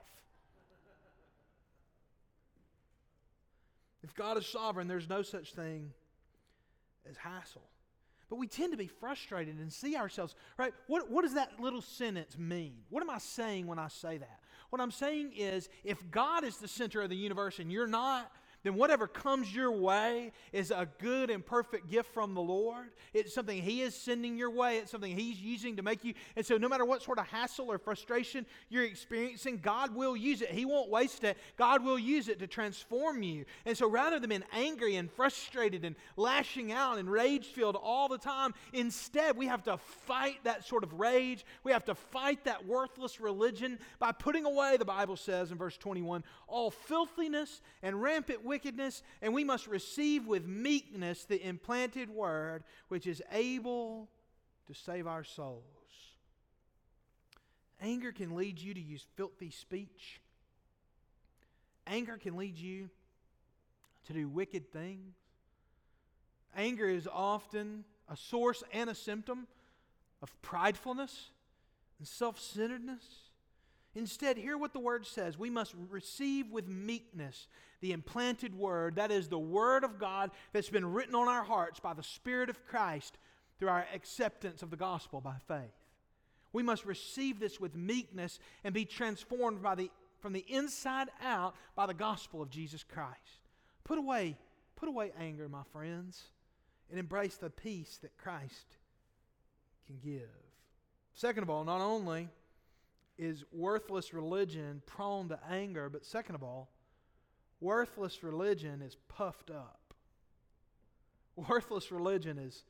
If 4.03 4.13
God 4.15 4.37
is 4.37 4.45
sovereign, 4.45 4.87
there's 4.87 5.09
no 5.09 5.21
such 5.21 5.53
thing 5.53 5.91
as 7.09 7.17
hassle. 7.17 7.61
but 8.29 8.37
we 8.37 8.47
tend 8.47 8.71
to 8.71 8.77
be 8.77 8.87
frustrated 8.87 9.57
and 9.59 9.71
see 9.71 9.95
ourselves, 9.95 10.35
right? 10.57 10.73
What, 10.87 11.11
what 11.11 11.23
does 11.23 11.33
that 11.33 11.59
little 11.59 11.81
sentence 11.81 12.37
mean? 12.37 12.77
What 12.89 13.01
am 13.03 13.09
I 13.09 13.17
saying 13.17 13.67
when 13.67 13.79
I 13.79 13.89
say 13.89 14.17
that? 14.17 14.39
What 14.69 14.81
I'm 14.81 14.91
saying 14.91 15.33
is 15.35 15.67
if 15.83 16.09
God 16.11 16.45
is 16.45 16.57
the 16.57 16.67
center 16.67 17.01
of 17.01 17.09
the 17.09 17.15
universe 17.15 17.59
and 17.59 17.71
you're 17.71 17.87
not, 17.87 18.31
then 18.63 18.75
whatever 18.75 19.07
comes 19.07 19.53
your 19.53 19.71
way 19.71 20.31
is 20.51 20.71
a 20.71 20.87
good 20.99 21.29
and 21.29 21.45
perfect 21.45 21.89
gift 21.89 22.13
from 22.13 22.33
the 22.33 22.41
Lord. 22.41 22.89
It's 23.13 23.33
something 23.33 23.61
He 23.61 23.81
is 23.81 23.95
sending 23.95 24.37
your 24.37 24.51
way, 24.51 24.77
it's 24.77 24.91
something 24.91 25.15
He's 25.15 25.39
using 25.39 25.77
to 25.77 25.83
make 25.83 26.03
you. 26.03 26.13
And 26.35 26.45
so, 26.45 26.57
no 26.57 26.69
matter 26.69 26.85
what 26.85 27.01
sort 27.01 27.17
of 27.17 27.27
hassle 27.27 27.71
or 27.71 27.77
frustration 27.77 28.45
you're 28.69 28.83
experiencing, 28.83 29.57
God 29.57 29.95
will 29.95 30.15
use 30.15 30.41
it. 30.41 30.51
He 30.51 30.65
won't 30.65 30.89
waste 30.89 31.23
it. 31.23 31.37
God 31.57 31.83
will 31.83 31.97
use 31.97 32.27
it 32.27 32.39
to 32.39 32.47
transform 32.47 33.23
you. 33.23 33.45
And 33.65 33.75
so, 33.75 33.89
rather 33.89 34.19
than 34.19 34.29
being 34.29 34.43
angry 34.53 34.95
and 34.95 35.11
frustrated 35.11 35.83
and 35.83 35.95
lashing 36.15 36.71
out 36.71 36.99
and 36.99 37.09
rage 37.09 37.47
filled 37.47 37.75
all 37.75 38.07
the 38.07 38.17
time, 38.17 38.53
instead, 38.73 39.37
we 39.37 39.47
have 39.47 39.63
to 39.63 39.77
fight 39.77 40.43
that 40.43 40.65
sort 40.65 40.83
of 40.83 40.93
rage. 40.99 41.45
We 41.63 41.71
have 41.71 41.85
to 41.85 41.95
fight 41.95 42.43
that 42.45 42.65
worthless 42.65 43.19
religion 43.19 43.79
by 43.97 44.11
putting 44.11 44.45
away, 44.45 44.77
the 44.77 44.85
Bible 44.85 45.17
says 45.17 45.51
in 45.51 45.57
verse 45.57 45.77
21, 45.77 46.23
all 46.47 46.69
filthiness 46.69 47.61
and 47.81 48.01
rampant 48.01 48.45
wickedness, 48.51 49.01
and 49.21 49.33
we 49.33 49.45
must 49.45 49.65
receive 49.65 50.27
with 50.27 50.45
meekness 50.45 51.23
the 51.23 51.41
implanted 51.41 52.09
word, 52.09 52.65
which 52.89 53.07
is 53.07 53.23
able 53.31 54.09
to 54.67 54.73
save 54.73 55.07
our 55.07 55.23
souls. 55.23 55.63
Anger 57.81 58.11
can 58.11 58.35
lead 58.35 58.59
you 58.59 58.73
to 58.73 58.79
use 58.81 59.05
filthy 59.15 59.51
speech. 59.51 60.19
Anger 61.87 62.17
can 62.17 62.35
lead 62.35 62.57
you 62.57 62.89
to 64.07 64.13
do 64.13 64.27
wicked 64.27 64.69
things. 64.73 65.15
Anger 66.53 66.89
is 66.89 67.07
often 67.07 67.85
a 68.09 68.17
source 68.17 68.65
and 68.73 68.89
a 68.89 68.95
symptom 68.95 69.47
of 70.21 70.29
pridefulness 70.41 71.29
and 71.99 72.07
self 72.07 72.37
centeredness. 72.37 73.30
Instead, 73.93 74.37
hear 74.37 74.57
what 74.57 74.73
the 74.73 74.79
word 74.79 75.05
says. 75.05 75.37
We 75.37 75.49
must 75.49 75.73
receive 75.89 76.49
with 76.49 76.67
meekness 76.67 77.47
the 77.81 77.91
implanted 77.91 78.55
word, 78.55 78.95
that 78.95 79.11
is 79.11 79.27
the 79.27 79.39
word 79.39 79.83
of 79.83 79.99
God 79.99 80.31
that's 80.53 80.69
been 80.69 80.93
written 80.93 81.15
on 81.15 81.27
our 81.27 81.43
hearts 81.43 81.79
by 81.79 81.93
the 81.93 82.03
Spirit 82.03 82.49
of 82.49 82.65
Christ 82.65 83.17
through 83.59 83.69
our 83.69 83.85
acceptance 83.93 84.61
of 84.61 84.69
the 84.69 84.77
gospel 84.77 85.19
by 85.19 85.35
faith. 85.47 85.73
We 86.53 86.63
must 86.63 86.85
receive 86.85 87.39
this 87.39 87.59
with 87.59 87.75
meekness 87.75 88.39
and 88.63 88.73
be 88.73 88.85
transformed 88.85 89.61
by 89.61 89.75
the, 89.75 89.91
from 90.19 90.33
the 90.33 90.45
inside 90.47 91.09
out 91.23 91.55
by 91.75 91.85
the 91.85 91.93
gospel 91.93 92.41
of 92.41 92.49
Jesus 92.49 92.83
Christ. 92.83 93.47
Put 93.83 93.97
away, 93.97 94.37
put 94.75 94.89
away 94.89 95.11
anger, 95.19 95.49
my 95.49 95.63
friends, 95.71 96.23
and 96.89 96.99
embrace 96.99 97.35
the 97.35 97.49
peace 97.49 97.99
that 98.01 98.17
Christ 98.17 98.77
can 99.87 99.97
give. 100.03 100.29
Second 101.13 101.43
of 101.43 101.49
all, 101.49 101.63
not 101.63 101.81
only 101.81 102.29
is 103.21 103.43
worthless 103.51 104.13
religion 104.13 104.81
prone 104.85 105.29
to 105.29 105.39
anger, 105.49 105.89
but 105.89 106.05
second 106.05 106.35
of 106.35 106.43
all, 106.43 106.69
worthless 107.59 108.23
religion 108.23 108.81
is 108.81 108.97
puffed 109.07 109.51
up. 109.51 109.93
Worthless 111.35 111.91
religion 111.91 112.37
is 112.37 112.63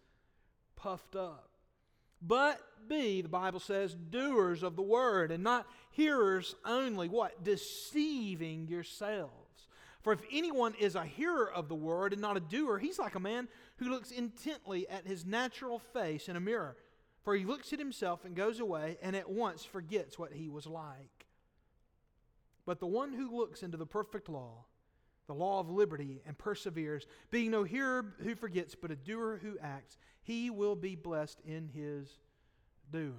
puffed 0.76 1.16
up. 1.16 1.50
But 2.22 2.60
be, 2.88 3.22
the 3.22 3.30
Bible 3.30 3.60
says, 3.60 3.96
doers 3.96 4.62
of 4.62 4.76
the 4.76 4.82
word 4.82 5.32
and 5.32 5.44
not 5.44 5.66
hearers 5.92 6.54
only. 6.66 7.08
What? 7.08 7.44
Deceiving 7.44 8.68
yourselves. 8.68 9.68
For 10.02 10.14
if 10.14 10.22
anyone 10.32 10.74
is 10.80 10.96
a 10.96 11.06
hearer 11.06 11.50
of 11.52 11.70
the 11.70 11.76
word 11.76 12.14
and 12.14 12.22
not 12.22 12.38
a 12.38 12.42
doer, 12.42 12.78
he's 12.78 13.00
like 13.00 13.16
a 13.16 13.20
man 13.20 13.48
who 13.78 13.90
looks 13.90 14.12
intently 14.12 14.88
at 14.90 15.08
his 15.08 15.26
natural 15.26 15.80
face 15.80 16.28
in 16.28 16.36
a 16.36 16.40
mirror. 16.40 16.76
For 17.24 17.36
he 17.36 17.46
looks 17.46 17.72
at 17.72 17.80
himself 17.80 18.26
and 18.26 18.36
goes 18.36 18.60
away 18.60 18.98
and 19.02 19.16
at 19.16 19.30
once 19.30 19.64
forgets 19.64 20.18
what 20.18 20.34
he 20.34 20.50
was 20.50 20.66
like. 20.66 21.28
But 22.66 22.80
the 22.80 22.88
one 22.88 23.14
who 23.14 23.36
looks 23.36 23.64
into 23.64 23.78
the 23.78 23.86
perfect 23.86 24.30
law, 24.30 24.66
the 25.28 25.34
law 25.34 25.60
of 25.60 25.70
liberty, 25.70 26.22
and 26.26 26.38
perseveres, 26.38 27.06
being 27.30 27.52
no 27.52 27.64
hearer 27.64 28.16
who 28.24 28.36
forgets, 28.36 28.76
but 28.76 28.92
a 28.92 28.96
doer 28.96 29.40
who 29.42 29.58
acts, 29.60 29.98
he 30.24 30.50
will 30.50 30.76
be 30.76 30.96
blessed 30.96 31.40
in 31.46 31.68
his 31.68 32.20
doing. 32.92 33.14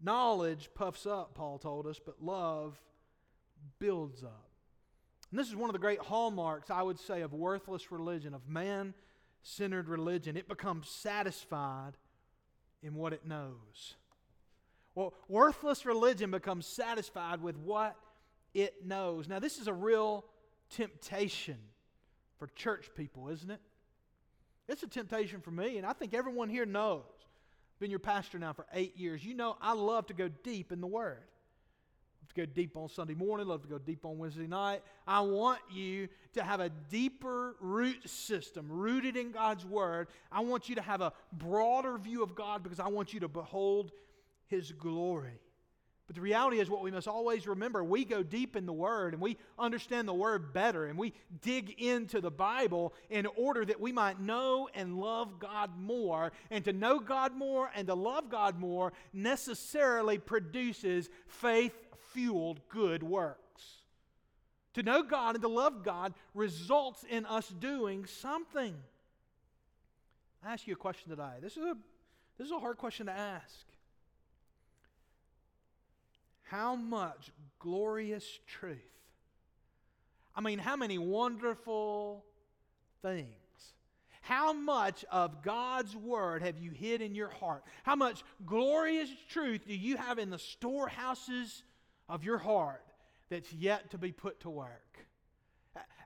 Knowledge 0.00 0.70
puffs 0.74 1.06
up, 1.06 1.34
Paul 1.34 1.58
told 1.58 1.86
us, 1.86 2.00
but 2.04 2.22
love 2.22 2.80
builds 3.78 4.22
up. 4.22 4.50
And 5.30 5.38
this 5.38 5.48
is 5.48 5.56
one 5.56 5.68
of 5.68 5.72
the 5.72 5.78
great 5.78 6.00
hallmarks, 6.00 6.70
I 6.70 6.82
would 6.82 6.98
say, 6.98 7.22
of 7.22 7.32
worthless 7.32 7.90
religion, 7.90 8.34
of 8.34 8.48
man 8.48 8.94
centered 9.42 9.88
religion. 9.88 10.36
It 10.36 10.48
becomes 10.48 10.88
satisfied 10.88 11.96
in 12.84 12.94
what 12.94 13.12
it 13.12 13.26
knows. 13.26 13.94
Well, 14.94 15.14
worthless 15.28 15.84
religion 15.84 16.30
becomes 16.30 16.66
satisfied 16.66 17.42
with 17.42 17.56
what 17.56 17.96
it 18.52 18.86
knows. 18.86 19.26
Now, 19.26 19.40
this 19.40 19.58
is 19.58 19.66
a 19.66 19.72
real 19.72 20.24
temptation 20.70 21.56
for 22.38 22.46
church 22.48 22.90
people, 22.94 23.28
isn't 23.28 23.50
it? 23.50 23.60
It's 24.68 24.82
a 24.82 24.88
temptation 24.88 25.40
for 25.40 25.50
me, 25.50 25.78
and 25.78 25.86
I 25.86 25.92
think 25.94 26.14
everyone 26.14 26.48
here 26.48 26.66
knows. 26.66 27.02
Been 27.80 27.90
your 27.90 27.98
pastor 27.98 28.38
now 28.38 28.52
for 28.52 28.66
eight 28.72 28.96
years. 28.96 29.24
You 29.24 29.34
know 29.34 29.56
I 29.60 29.72
love 29.72 30.06
to 30.06 30.14
go 30.14 30.28
deep 30.28 30.70
in 30.70 30.80
the 30.80 30.86
Word 30.86 31.24
to 32.28 32.34
go 32.34 32.46
deep 32.46 32.76
on 32.76 32.88
Sunday 32.88 33.14
morning, 33.14 33.46
love 33.46 33.62
to 33.62 33.68
go 33.68 33.78
deep 33.78 34.04
on 34.04 34.18
Wednesday 34.18 34.46
night. 34.46 34.82
I 35.06 35.20
want 35.20 35.60
you 35.72 36.08
to 36.34 36.42
have 36.42 36.60
a 36.60 36.70
deeper 36.90 37.56
root 37.60 38.08
system 38.08 38.66
rooted 38.70 39.16
in 39.16 39.30
God's 39.30 39.64
Word. 39.64 40.08
I 40.30 40.40
want 40.40 40.68
you 40.68 40.74
to 40.76 40.82
have 40.82 41.00
a 41.00 41.12
broader 41.32 41.98
view 41.98 42.22
of 42.22 42.34
God 42.34 42.62
because 42.62 42.80
I 42.80 42.88
want 42.88 43.12
you 43.12 43.20
to 43.20 43.28
behold 43.28 43.92
His 44.46 44.72
glory. 44.72 45.40
But 46.06 46.16
the 46.16 46.20
reality 46.20 46.60
is, 46.60 46.68
what 46.68 46.82
we 46.82 46.90
must 46.90 47.08
always 47.08 47.46
remember 47.46 47.82
we 47.82 48.04
go 48.04 48.22
deep 48.22 48.56
in 48.56 48.66
the 48.66 48.74
Word 48.74 49.14
and 49.14 49.22
we 49.22 49.38
understand 49.58 50.06
the 50.06 50.12
Word 50.12 50.52
better 50.52 50.84
and 50.84 50.98
we 50.98 51.14
dig 51.40 51.80
into 51.80 52.20
the 52.20 52.30
Bible 52.30 52.92
in 53.08 53.24
order 53.24 53.64
that 53.64 53.80
we 53.80 53.90
might 53.90 54.20
know 54.20 54.68
and 54.74 54.98
love 54.98 55.38
God 55.38 55.70
more. 55.78 56.32
And 56.50 56.62
to 56.66 56.74
know 56.74 56.98
God 56.98 57.34
more 57.34 57.70
and 57.74 57.86
to 57.86 57.94
love 57.94 58.28
God 58.28 58.58
more 58.60 58.92
necessarily 59.14 60.18
produces 60.18 61.08
faith 61.26 61.74
fueled 62.14 62.60
good 62.70 63.02
works. 63.02 63.40
To 64.74 64.82
know 64.82 65.02
God 65.02 65.34
and 65.34 65.42
to 65.42 65.48
love 65.48 65.84
God 65.84 66.14
results 66.32 67.04
in 67.08 67.26
us 67.26 67.48
doing 67.48 68.06
something. 68.06 68.74
I 70.44 70.52
ask 70.52 70.66
you 70.66 70.72
a 70.72 70.76
question 70.76 71.10
today. 71.10 71.34
This 71.42 71.56
is 71.56 71.64
a, 71.64 71.76
this 72.38 72.46
is 72.46 72.52
a 72.52 72.58
hard 72.58 72.78
question 72.78 73.06
to 73.06 73.12
ask. 73.12 73.66
How 76.42 76.74
much 76.74 77.30
glorious 77.58 78.26
truth? 78.46 78.78
I 80.36 80.40
mean, 80.40 80.58
how 80.58 80.76
many 80.76 80.98
wonderful 80.98 82.24
things? 83.02 83.28
How 84.20 84.52
much 84.52 85.04
of 85.10 85.42
God's 85.42 85.94
Word 85.94 86.42
have 86.42 86.58
you 86.58 86.70
hid 86.70 87.02
in 87.02 87.14
your 87.14 87.28
heart? 87.28 87.62
How 87.82 87.94
much 87.94 88.22
glorious 88.46 89.10
truth 89.28 89.66
do 89.66 89.74
you 89.74 89.96
have 89.96 90.18
in 90.18 90.30
the 90.30 90.38
storehouses 90.38 91.62
of 92.08 92.24
your 92.24 92.38
heart 92.38 92.84
that's 93.30 93.52
yet 93.52 93.90
to 93.90 93.98
be 93.98 94.12
put 94.12 94.40
to 94.40 94.50
work? 94.50 95.06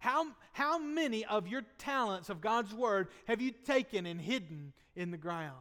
How, 0.00 0.26
how 0.52 0.78
many 0.78 1.24
of 1.24 1.48
your 1.48 1.62
talents 1.78 2.30
of 2.30 2.40
God's 2.40 2.72
Word 2.72 3.08
have 3.26 3.40
you 3.40 3.50
taken 3.50 4.06
and 4.06 4.20
hidden 4.20 4.72
in 4.94 5.10
the 5.10 5.16
ground? 5.16 5.56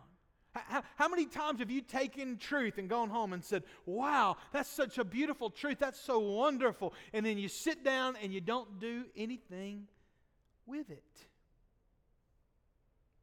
How, 0.54 0.84
how, 0.96 1.08
many 1.08 1.26
times 1.26 1.60
have 1.60 1.70
you 1.70 1.82
taken 1.82 2.38
truth 2.38 2.78
and 2.78 2.90
gone 2.90 3.10
home 3.10 3.34
and 3.34 3.44
said, 3.44 3.64
Wow, 3.86 4.38
that's 4.52 4.70
such 4.70 4.98
a 4.98 5.04
beautiful 5.04 5.50
truth. 5.50 5.78
That's 5.80 6.00
so 6.00 6.18
wonderful. 6.20 6.94
And 7.14 7.26
then 7.26 7.38
you 7.38 7.48
sit 7.48 7.84
down 7.84 8.16
and 8.22 8.34
you 8.34 8.42
don't 8.42 8.80
do 8.80 9.06
anything 9.16 9.88
with 10.66 10.90
it. 10.90 11.04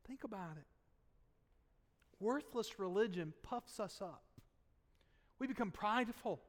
Think 0.06 0.22
about 0.22 0.56
it. 0.56 0.66
Worthless 2.20 2.78
religion 2.78 3.32
puffs 3.42 3.80
us 3.80 4.00
up, 4.00 4.22
we 5.38 5.46
become 5.46 5.70
prideful. 5.70 6.40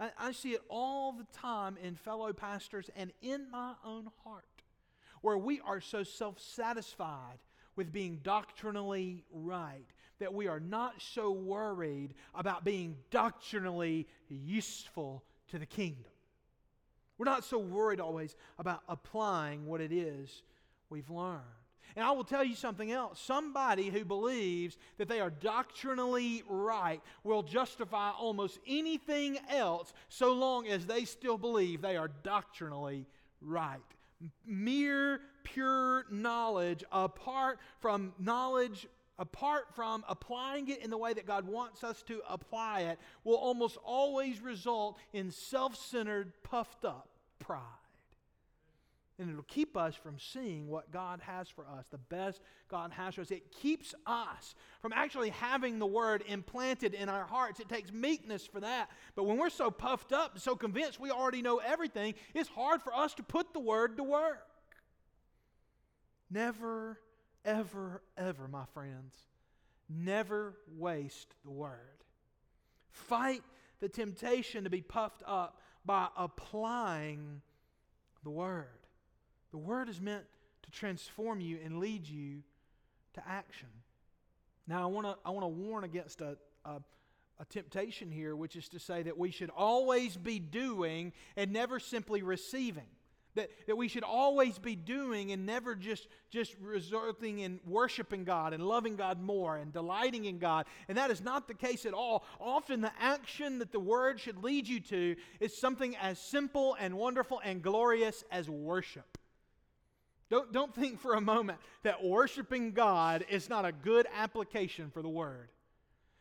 I, 0.00 0.10
I 0.18 0.32
see 0.32 0.50
it 0.50 0.62
all 0.68 1.12
the 1.12 1.26
time 1.38 1.76
in 1.82 1.94
fellow 1.94 2.32
pastors 2.32 2.90
and 2.96 3.12
in 3.22 3.50
my 3.50 3.74
own 3.84 4.10
heart, 4.24 4.44
where 5.20 5.38
we 5.38 5.60
are 5.60 5.80
so 5.80 6.02
self 6.02 6.40
satisfied 6.40 7.38
with 7.76 7.92
being 7.92 8.20
doctrinally 8.22 9.24
right 9.32 9.86
that 10.20 10.32
we 10.32 10.46
are 10.46 10.60
not 10.60 10.94
so 11.00 11.32
worried 11.32 12.14
about 12.34 12.64
being 12.64 12.96
doctrinally 13.10 14.06
useful 14.28 15.24
to 15.48 15.58
the 15.58 15.66
kingdom. 15.66 16.04
We're 17.18 17.24
not 17.24 17.44
so 17.44 17.58
worried 17.58 18.00
always 18.00 18.36
about 18.58 18.82
applying 18.88 19.66
what 19.66 19.80
it 19.80 19.92
is 19.92 20.42
we've 20.88 21.10
learned. 21.10 21.42
And 21.96 22.04
I 22.04 22.10
will 22.12 22.24
tell 22.24 22.44
you 22.44 22.54
something 22.54 22.90
else. 22.90 23.20
Somebody 23.20 23.88
who 23.88 24.04
believes 24.04 24.76
that 24.98 25.08
they 25.08 25.20
are 25.20 25.30
doctrinally 25.30 26.42
right 26.48 27.00
will 27.22 27.42
justify 27.42 28.10
almost 28.10 28.58
anything 28.66 29.38
else 29.48 29.92
so 30.08 30.32
long 30.32 30.66
as 30.66 30.86
they 30.86 31.04
still 31.04 31.38
believe 31.38 31.82
they 31.82 31.96
are 31.96 32.10
doctrinally 32.22 33.06
right. 33.40 33.80
Mere, 34.46 35.20
pure 35.44 36.06
knowledge 36.10 36.82
apart 36.90 37.58
from 37.80 38.12
knowledge 38.18 38.86
apart 39.18 39.66
from 39.74 40.04
applying 40.08 40.68
it 40.68 40.82
in 40.82 40.90
the 40.90 40.98
way 40.98 41.12
that 41.12 41.26
God 41.26 41.46
wants 41.46 41.84
us 41.84 42.02
to 42.02 42.20
apply 42.28 42.80
it, 42.80 42.98
will 43.22 43.36
almost 43.36 43.78
always 43.84 44.40
result 44.40 44.98
in 45.12 45.30
self 45.30 45.76
centered, 45.76 46.32
puffed 46.42 46.84
up 46.84 47.08
pride. 47.38 47.60
And 49.18 49.30
it'll 49.30 49.44
keep 49.44 49.76
us 49.76 49.94
from 49.94 50.18
seeing 50.18 50.66
what 50.66 50.90
God 50.90 51.20
has 51.20 51.48
for 51.48 51.64
us, 51.68 51.86
the 51.88 51.98
best 51.98 52.40
God 52.68 52.90
has 52.90 53.14
for 53.14 53.20
us. 53.20 53.30
It 53.30 53.52
keeps 53.52 53.94
us 54.06 54.56
from 54.82 54.92
actually 54.92 55.30
having 55.30 55.78
the 55.78 55.86
word 55.86 56.24
implanted 56.26 56.94
in 56.94 57.08
our 57.08 57.24
hearts. 57.24 57.60
It 57.60 57.68
takes 57.68 57.92
meekness 57.92 58.44
for 58.44 58.58
that. 58.58 58.90
But 59.14 59.24
when 59.24 59.36
we're 59.36 59.50
so 59.50 59.70
puffed 59.70 60.12
up, 60.12 60.40
so 60.40 60.56
convinced 60.56 60.98
we 60.98 61.12
already 61.12 61.42
know 61.42 61.58
everything, 61.58 62.14
it's 62.34 62.48
hard 62.48 62.82
for 62.82 62.92
us 62.92 63.14
to 63.14 63.22
put 63.22 63.52
the 63.52 63.60
word 63.60 63.98
to 63.98 64.02
work. 64.02 64.48
Never, 66.28 66.98
ever, 67.44 68.02
ever, 68.18 68.48
my 68.48 68.64
friends, 68.74 69.14
never 69.88 70.54
waste 70.76 71.36
the 71.44 71.52
word. 71.52 71.78
Fight 72.90 73.44
the 73.78 73.88
temptation 73.88 74.64
to 74.64 74.70
be 74.70 74.82
puffed 74.82 75.22
up 75.24 75.60
by 75.84 76.08
applying 76.16 77.42
the 78.24 78.30
word. 78.30 78.66
The 79.54 79.58
word 79.58 79.88
is 79.88 80.00
meant 80.00 80.24
to 80.64 80.70
transform 80.72 81.40
you 81.40 81.60
and 81.64 81.78
lead 81.78 82.08
you 82.08 82.42
to 83.12 83.22
action. 83.24 83.68
Now, 84.66 84.82
I 84.82 84.86
want 84.86 85.06
to 85.06 85.16
I 85.24 85.30
want 85.30 85.44
to 85.44 85.48
warn 85.48 85.84
against 85.84 86.20
a, 86.22 86.36
a, 86.64 86.80
a 87.38 87.44
temptation 87.50 88.10
here, 88.10 88.34
which 88.34 88.56
is 88.56 88.68
to 88.70 88.80
say 88.80 89.04
that 89.04 89.16
we 89.16 89.30
should 89.30 89.50
always 89.50 90.16
be 90.16 90.40
doing 90.40 91.12
and 91.36 91.52
never 91.52 91.78
simply 91.78 92.20
receiving. 92.22 92.88
That, 93.36 93.48
that 93.68 93.76
we 93.76 93.86
should 93.86 94.02
always 94.02 94.58
be 94.58 94.74
doing 94.74 95.30
and 95.30 95.46
never 95.46 95.76
just, 95.76 96.08
just 96.30 96.56
resulting 96.60 97.38
in 97.38 97.60
worshiping 97.64 98.24
God 98.24 98.54
and 98.54 98.66
loving 98.66 98.96
God 98.96 99.20
more 99.20 99.56
and 99.56 99.72
delighting 99.72 100.24
in 100.24 100.38
God. 100.38 100.66
And 100.88 100.98
that 100.98 101.12
is 101.12 101.20
not 101.20 101.46
the 101.46 101.54
case 101.54 101.86
at 101.86 101.94
all. 101.94 102.24
Often, 102.40 102.80
the 102.80 102.92
action 102.98 103.60
that 103.60 103.70
the 103.70 103.78
Word 103.78 104.18
should 104.18 104.42
lead 104.42 104.66
you 104.66 104.80
to 104.80 105.14
is 105.38 105.56
something 105.56 105.96
as 105.96 106.18
simple 106.18 106.76
and 106.80 106.98
wonderful 106.98 107.40
and 107.44 107.62
glorious 107.62 108.24
as 108.32 108.50
worship. 108.50 109.16
Don't, 110.30 110.52
don't 110.52 110.74
think 110.74 111.00
for 111.00 111.14
a 111.14 111.20
moment 111.20 111.58
that 111.82 112.02
worshiping 112.02 112.72
God 112.72 113.24
is 113.28 113.48
not 113.48 113.64
a 113.64 113.72
good 113.72 114.06
application 114.14 114.90
for 114.90 115.02
the 115.02 115.08
Word. 115.08 115.48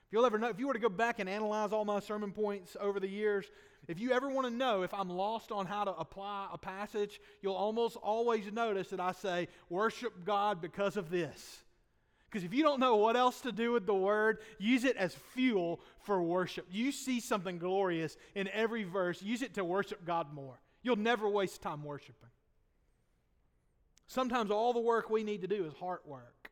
If 0.07 0.13
you'll 0.13 0.25
ever 0.25 0.37
know, 0.37 0.49
if 0.49 0.59
you 0.59 0.67
were 0.67 0.73
to 0.73 0.79
go 0.79 0.89
back 0.89 1.19
and 1.19 1.29
analyze 1.29 1.71
all 1.71 1.85
my 1.85 1.99
sermon 1.99 2.31
points 2.31 2.75
over 2.79 2.99
the 2.99 3.07
years, 3.07 3.45
if 3.87 3.99
you 3.99 4.11
ever 4.11 4.29
want 4.29 4.47
to 4.47 4.53
know 4.53 4.83
if 4.83 4.93
I'm 4.93 5.09
lost 5.09 5.51
on 5.51 5.65
how 5.65 5.83
to 5.83 5.91
apply 5.95 6.49
a 6.51 6.57
passage, 6.57 7.19
you'll 7.41 7.55
almost 7.55 7.97
always 7.97 8.51
notice 8.51 8.89
that 8.89 8.99
I 8.99 9.11
say, 9.11 9.47
worship 9.69 10.25
God 10.25 10.61
because 10.61 10.95
of 10.97 11.09
this. 11.09 11.63
Because 12.29 12.45
if 12.45 12.53
you 12.53 12.63
don't 12.63 12.79
know 12.79 12.95
what 12.95 13.15
else 13.15 13.41
to 13.41 13.51
do 13.51 13.71
with 13.71 13.85
the 13.85 13.93
word, 13.93 14.39
use 14.57 14.85
it 14.85 14.97
as 14.97 15.13
fuel 15.13 15.81
for 16.01 16.21
worship. 16.21 16.65
You 16.71 16.91
see 16.91 17.19
something 17.19 17.59
glorious 17.59 18.17
in 18.33 18.47
every 18.49 18.83
verse, 18.83 19.21
use 19.21 19.41
it 19.41 19.53
to 19.55 19.63
worship 19.63 20.05
God 20.05 20.33
more. 20.33 20.59
You'll 20.81 20.95
never 20.95 21.29
waste 21.29 21.61
time 21.61 21.83
worshiping. 21.83 22.29
Sometimes 24.07 24.51
all 24.51 24.73
the 24.73 24.79
work 24.79 25.09
we 25.09 25.23
need 25.23 25.41
to 25.41 25.47
do 25.47 25.65
is 25.65 25.73
heart 25.73 26.05
work. 26.05 26.51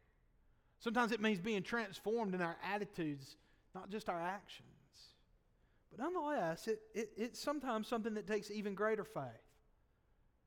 Sometimes 0.79 1.11
it 1.11 1.21
means 1.21 1.39
being 1.39 1.61
transformed 1.61 2.33
in 2.33 2.41
our 2.41 2.57
attitudes, 2.73 3.35
not 3.75 3.89
just 3.89 4.09
our 4.09 4.19
actions. 4.19 4.67
But 5.91 6.03
nonetheless, 6.03 6.67
it, 6.67 6.81
it, 6.93 7.11
it's 7.15 7.39
sometimes 7.39 7.87
something 7.87 8.13
that 8.15 8.25
takes 8.25 8.49
even 8.49 8.73
greater 8.73 9.03
faith. 9.03 9.50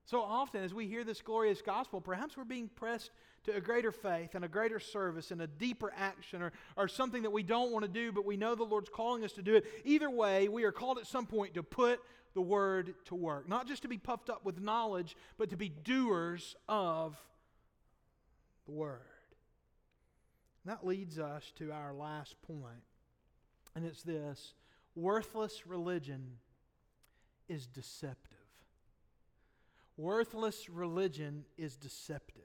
So 0.06 0.20
often, 0.20 0.62
as 0.62 0.74
we 0.74 0.86
hear 0.86 1.02
this 1.02 1.22
glorious 1.22 1.62
gospel, 1.62 2.00
perhaps 2.00 2.36
we're 2.36 2.44
being 2.44 2.68
pressed 2.68 3.10
to 3.44 3.56
a 3.56 3.60
greater 3.60 3.90
faith 3.90 4.34
and 4.34 4.44
a 4.44 4.48
greater 4.48 4.78
service 4.78 5.30
and 5.30 5.40
a 5.40 5.46
deeper 5.46 5.92
action 5.96 6.42
or, 6.42 6.52
or 6.76 6.88
something 6.88 7.22
that 7.22 7.30
we 7.30 7.42
don't 7.42 7.72
want 7.72 7.84
to 7.84 7.90
do, 7.90 8.12
but 8.12 8.26
we 8.26 8.36
know 8.36 8.54
the 8.54 8.64
Lord's 8.64 8.90
calling 8.90 9.24
us 9.24 9.32
to 9.32 9.42
do 9.42 9.54
it. 9.56 9.64
Either 9.84 10.10
way, 10.10 10.48
we 10.48 10.64
are 10.64 10.72
called 10.72 10.98
at 10.98 11.06
some 11.06 11.26
point 11.26 11.54
to 11.54 11.62
put 11.62 12.00
the 12.34 12.42
word 12.42 12.94
to 13.06 13.14
work. 13.14 13.48
Not 13.48 13.66
just 13.66 13.82
to 13.82 13.88
be 13.88 13.96
puffed 13.96 14.28
up 14.28 14.44
with 14.44 14.60
knowledge, 14.60 15.16
but 15.38 15.50
to 15.50 15.56
be 15.56 15.70
doers 15.70 16.54
of 16.68 17.16
the 18.66 18.72
word. 18.72 19.00
And 20.64 20.72
that 20.72 20.86
leads 20.86 21.18
us 21.18 21.50
to 21.56 21.72
our 21.72 21.94
last 21.94 22.36
point, 22.42 22.82
and 23.74 23.84
it's 23.84 24.02
this 24.02 24.54
worthless 24.94 25.66
religion 25.66 26.38
is 27.48 27.66
deceptive. 27.66 28.43
Worthless 29.96 30.68
religion 30.68 31.44
is 31.56 31.76
deceptive. 31.76 32.42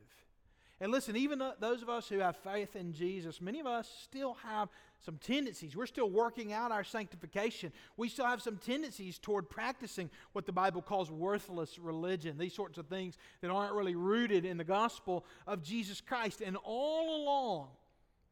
And 0.82 0.94
listen, 0.94 1.18
even 1.18 1.42
those 1.60 1.82
of 1.82 1.90
us 1.90 2.08
who 2.08 2.20
have 2.20 2.38
faith 2.38 2.78
in 2.78 2.94
Jesus, 2.94 3.42
many 3.42 3.60
of 3.60 3.66
us 3.66 3.90
still 4.04 4.36
have 4.36 4.70
some 5.02 5.18
tendencies. 5.18 5.76
We're 5.76 5.86
still 5.86 6.10
working 6.10 6.54
out 6.54 6.72
our 6.72 6.86
sanctification. 6.86 7.74
We 7.98 8.08
still 8.08 8.26
have 8.26 8.42
some 8.42 8.58
tendencies 8.58 9.20
toward 9.20 9.50
practicing 9.50 10.10
what 10.32 10.46
the 10.46 10.54
Bible 10.54 10.82
calls 10.82 11.12
worthless 11.12 11.78
religion, 11.78 12.38
these 12.38 12.54
sorts 12.54 12.78
of 12.78 12.88
things 12.88 13.18
that 13.42 13.52
aren't 13.52 13.74
really 13.74 13.96
rooted 13.96 14.46
in 14.46 14.56
the 14.56 14.64
gospel 14.64 15.26
of 15.46 15.64
Jesus 15.64 16.00
Christ. 16.00 16.40
And 16.40 16.56
all 16.64 17.24
along, 17.24 17.68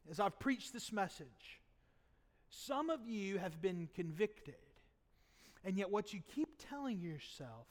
as 0.09 0.21
I've 0.21 0.39
preached 0.39 0.71
this 0.71 0.93
message, 0.93 1.59
some 2.49 2.89
of 2.89 3.09
you 3.09 3.39
have 3.39 3.61
been 3.61 3.89
convicted. 3.93 4.55
And 5.65 5.77
yet, 5.77 5.91
what 5.91 6.13
you 6.13 6.21
keep 6.33 6.47
telling 6.69 7.01
yourself 7.01 7.67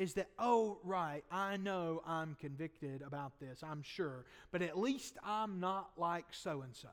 is 0.00 0.14
that, 0.14 0.28
oh, 0.38 0.78
right, 0.82 1.22
I 1.30 1.58
know 1.58 2.02
I'm 2.06 2.34
convicted 2.40 3.02
about 3.02 3.38
this, 3.38 3.62
I'm 3.62 3.82
sure, 3.82 4.24
but 4.50 4.62
at 4.62 4.78
least 4.78 5.18
I'm 5.22 5.60
not 5.60 5.90
like 5.98 6.24
so 6.30 6.62
and 6.62 6.74
so. 6.74 6.88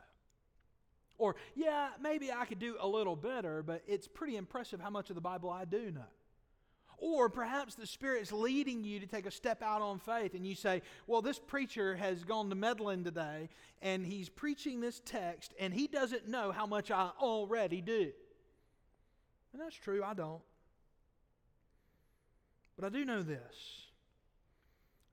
Or, 1.17 1.37
yeah, 1.55 1.87
maybe 2.01 2.33
I 2.33 2.43
could 2.43 2.59
do 2.59 2.75
a 2.81 2.87
little 2.87 3.15
better, 3.15 3.63
but 3.63 3.81
it's 3.87 4.09
pretty 4.09 4.35
impressive 4.35 4.81
how 4.81 4.89
much 4.89 5.09
of 5.09 5.15
the 5.15 5.21
Bible 5.21 5.49
I 5.49 5.63
do 5.63 5.89
know. 5.89 6.01
Or 6.97 7.29
perhaps 7.29 7.75
the 7.75 7.87
Spirit's 7.87 8.33
leading 8.33 8.83
you 8.83 8.99
to 8.99 9.07
take 9.07 9.25
a 9.25 9.31
step 9.31 9.63
out 9.63 9.81
on 9.81 9.99
faith 9.99 10.33
and 10.33 10.45
you 10.45 10.55
say, 10.55 10.81
Well, 11.05 11.21
this 11.21 11.39
preacher 11.39 11.95
has 11.95 12.25
gone 12.25 12.49
to 12.49 12.55
Medlin 12.55 13.05
today 13.05 13.49
and 13.81 14.05
he's 14.05 14.29
preaching 14.29 14.81
this 14.81 14.99
text 15.05 15.53
and 15.59 15.73
he 15.73 15.87
doesn't 15.87 16.27
know 16.27 16.51
how 16.51 16.65
much 16.65 16.91
I 16.91 17.11
already 17.21 17.81
do. 17.81 18.11
And 19.53 19.61
that's 19.61 19.75
true, 19.75 20.03
I 20.03 20.13
don't. 20.13 20.41
But 22.77 22.85
I 22.85 22.89
do 22.89 23.03
know 23.03 23.23
this 23.23 23.83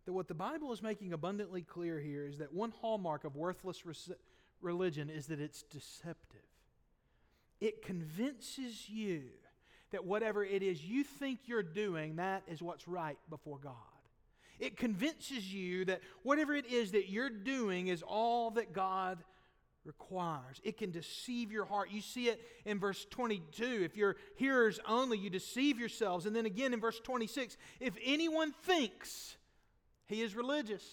that 0.04 0.12
what 0.12 0.28
the 0.28 0.34
Bible 0.34 0.70
is 0.72 0.82
making 0.82 1.14
abundantly 1.14 1.62
clear 1.62 1.98
here 1.98 2.26
is 2.26 2.38
that 2.38 2.52
one 2.52 2.72
hallmark 2.82 3.24
of 3.24 3.36
worthless 3.36 3.82
religion 4.60 5.08
is 5.08 5.28
that 5.28 5.40
it's 5.40 5.62
deceptive. 5.62 6.40
It 7.58 7.80
convinces 7.80 8.88
you 8.90 9.22
that 9.92 10.04
whatever 10.04 10.44
it 10.44 10.62
is 10.62 10.84
you 10.84 11.04
think 11.04 11.40
you're 11.46 11.62
doing, 11.62 12.16
that 12.16 12.42
is 12.46 12.60
what's 12.60 12.86
right 12.86 13.16
before 13.30 13.58
God. 13.58 13.72
It 14.60 14.76
convinces 14.76 15.52
you 15.52 15.86
that 15.86 16.00
whatever 16.22 16.54
it 16.54 16.66
is 16.66 16.92
that 16.92 17.08
you're 17.08 17.30
doing 17.30 17.88
is 17.88 18.02
all 18.02 18.50
that 18.52 18.72
God 18.72 19.24
requires. 19.84 20.60
It 20.62 20.78
can 20.78 20.90
deceive 20.90 21.52
your 21.52 21.64
heart. 21.64 21.90
You 21.90 22.00
see 22.00 22.28
it 22.28 22.40
in 22.64 22.78
verse 22.78 23.06
22. 23.10 23.82
If 23.84 23.96
you're 23.96 24.16
hearers 24.36 24.80
only, 24.86 25.18
you 25.18 25.30
deceive 25.30 25.78
yourselves. 25.78 26.26
And 26.26 26.34
then 26.34 26.46
again 26.46 26.72
in 26.72 26.80
verse 26.80 27.00
26, 27.00 27.56
if 27.80 27.94
anyone 28.04 28.52
thinks 28.64 29.36
he 30.06 30.22
is 30.22 30.34
religious, 30.34 30.84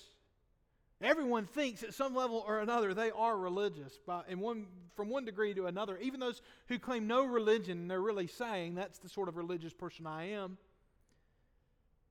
everyone 1.01 1.45
thinks 1.45 1.83
at 1.83 1.93
some 1.93 2.15
level 2.15 2.43
or 2.45 2.59
another 2.59 2.93
they 2.93 3.11
are 3.11 3.37
religious 3.37 3.97
by, 4.05 4.23
in 4.27 4.39
one, 4.39 4.67
from 4.95 5.09
one 5.09 5.25
degree 5.25 5.53
to 5.53 5.67
another. 5.67 5.97
Even 5.97 6.19
those 6.19 6.41
who 6.67 6.77
claim 6.77 7.07
no 7.07 7.25
religion, 7.25 7.87
they're 7.87 8.01
really 8.01 8.27
saying 8.27 8.75
that's 8.75 8.99
the 8.99 9.09
sort 9.09 9.29
of 9.29 9.37
religious 9.37 9.73
person 9.73 10.05
I 10.05 10.31
am. 10.31 10.57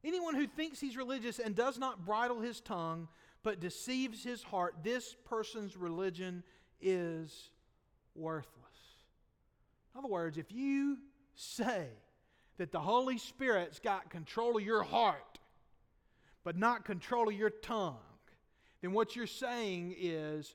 Anyone 0.03 0.35
who 0.35 0.47
thinks 0.47 0.81
he's 0.81 0.97
religious 0.97 1.39
and 1.39 1.55
does 1.55 1.79
not 1.79 2.07
bridle 2.07 2.41
his 2.41 2.61
tongue, 2.61 3.09
but 3.43 3.61
deceives 3.61 4.25
his 4.25 4.43
heart, 4.43 4.77
this 4.83 5.15
person's 5.27 5.77
religion 5.77 6.43
is 6.81 7.51
worthless. 8.15 8.55
In 9.95 9.99
other 9.99 10.09
words, 10.09 10.39
if 10.39 10.53
you 10.53 10.99
say 11.35 11.87
that 12.59 12.73
the 12.73 12.81
Holy 12.81 13.19
Spirit's 13.19 13.79
got 13.79 14.11
control 14.11 14.57
of 14.57 14.63
your 14.63 14.83
heart, 14.83 15.39
but 16.45 16.57
not 16.57 16.85
control 16.85 17.29
of 17.29 17.35
your 17.35 17.51
tongue, 17.51 17.97
then 18.83 18.93
what 18.93 19.17
you're 19.17 19.27
saying 19.27 19.95
is 19.99 20.55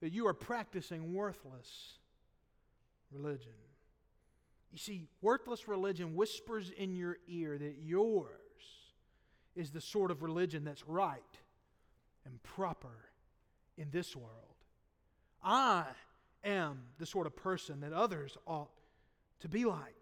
that 0.00 0.12
you 0.12 0.26
are 0.26 0.34
practicing 0.34 1.14
worthless 1.14 1.98
religion. 3.10 3.52
You 4.72 4.78
see, 4.78 5.06
worthless 5.20 5.68
religion 5.68 6.16
whispers 6.16 6.70
in 6.70 6.96
your 6.96 7.18
ear 7.28 7.58
that 7.58 7.76
yours 7.82 8.28
is 9.54 9.70
the 9.70 9.80
sort 9.80 10.10
of 10.10 10.22
religion 10.22 10.64
that's 10.64 10.88
right 10.88 11.22
and 12.24 12.42
proper 12.42 13.10
in 13.76 13.90
this 13.90 14.16
world. 14.16 14.51
I 15.42 15.84
am 16.44 16.82
the 16.98 17.06
sort 17.06 17.26
of 17.26 17.36
person 17.36 17.80
that 17.80 17.92
others 17.92 18.36
ought 18.46 18.70
to 19.40 19.48
be 19.48 19.64
like. 19.64 19.96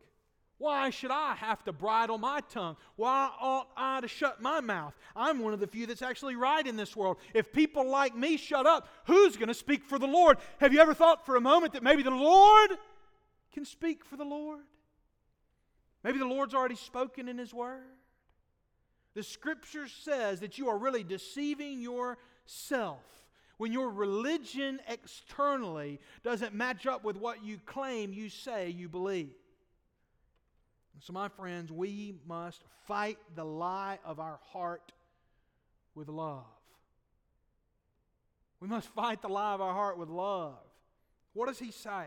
Why 0.59 0.91
should 0.91 1.11
I 1.11 1.35
have 1.37 1.65
to 1.65 1.73
bridle 1.73 2.19
my 2.19 2.41
tongue? 2.51 2.77
Why 2.97 3.31
ought 3.41 3.69
I 3.79 4.03
to 4.03 4.09
shut 4.09 4.43
my 4.43 4.61
mouth? 4.61 4.95
I'm 5.17 5.39
one 5.39 5.55
of 5.55 5.61
the 5.61 5.67
few 5.67 5.87
that's 5.87 6.03
actually 6.03 6.37
right 6.37 6.67
in 6.67 6.77
this 6.77 6.95
world. 6.95 7.17
If 7.33 7.51
people 7.51 7.89
like 7.89 8.15
me 8.15 8.37
shut 8.37 8.67
up, 8.67 8.87
who's 9.07 9.39
going 9.39 9.49
to 9.49 9.55
speak 9.55 9.87
for 9.87 9.99
the 9.99 10.07
Lord? 10.07 10.37
Have 10.59 10.75
you 10.75 10.81
ever 10.81 10.93
thought 10.93 11.25
for 11.25 11.37
a 11.37 11.41
moment 11.41 11.73
that 11.73 11.83
maybe 11.83 12.03
the 12.03 12.11
Lord 12.11 12.73
can 13.55 13.65
speak 13.65 14.05
for 14.05 14.19
the 14.19 14.25
Lord? 14.25 14.61
Maybe 16.05 16.19
the 16.19 16.27
Lord's 16.27 16.53
already 16.53 16.77
spoken 16.77 17.27
in 17.27 17.39
His 17.39 17.55
Word. 17.55 17.81
The 19.15 19.23
Scripture 19.23 19.89
says 19.89 20.41
that 20.41 20.59
you 20.59 20.69
are 20.69 20.77
really 20.77 21.05
deceiving 21.05 21.81
yourself 21.81 23.03
when 23.61 23.73
your 23.73 23.91
religion 23.91 24.81
externally 24.89 26.01
doesn't 26.25 26.55
match 26.55 26.87
up 26.87 27.05
with 27.05 27.19
what 27.19 27.45
you 27.45 27.59
claim 27.67 28.11
you 28.11 28.31
say 28.31 28.71
you 28.71 28.89
believe. 28.89 29.35
So, 31.01 31.13
my 31.13 31.29
friends, 31.29 31.71
we 31.71 32.15
must 32.27 32.63
fight 32.87 33.19
the 33.35 33.45
lie 33.45 33.99
of 34.03 34.19
our 34.19 34.41
heart 34.55 34.93
with 35.95 36.09
love. 36.09 36.47
We 38.61 38.69
must 38.69 38.89
fight 38.95 39.21
the 39.21 39.29
lie 39.29 39.53
of 39.53 39.61
our 39.61 39.75
heart 39.75 39.99
with 39.99 40.09
love. 40.09 40.57
What 41.35 41.49
does 41.49 41.59
he 41.59 41.71
say? 41.71 42.07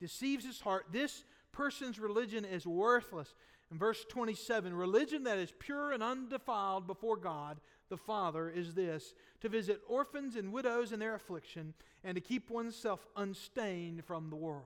Deceives 0.00 0.46
his 0.46 0.58
heart. 0.58 0.86
This 0.90 1.22
person's 1.52 1.98
religion 1.98 2.46
is 2.46 2.66
worthless. 2.66 3.34
In 3.70 3.76
verse 3.76 4.06
27, 4.08 4.72
religion 4.72 5.24
that 5.24 5.36
is 5.36 5.52
pure 5.58 5.92
and 5.92 6.02
undefiled 6.02 6.86
before 6.86 7.18
God 7.18 7.60
the 7.90 7.96
Father 7.96 8.48
is 8.48 8.72
this 8.74 9.14
to 9.40 9.48
visit 9.48 9.80
orphans 9.86 10.36
and 10.36 10.52
widows 10.52 10.92
in 10.92 10.98
their 11.00 11.14
affliction 11.14 11.74
and 12.02 12.14
to 12.14 12.20
keep 12.20 12.48
oneself 12.48 13.06
unstained 13.16 14.04
from 14.04 14.30
the 14.30 14.36
world. 14.36 14.64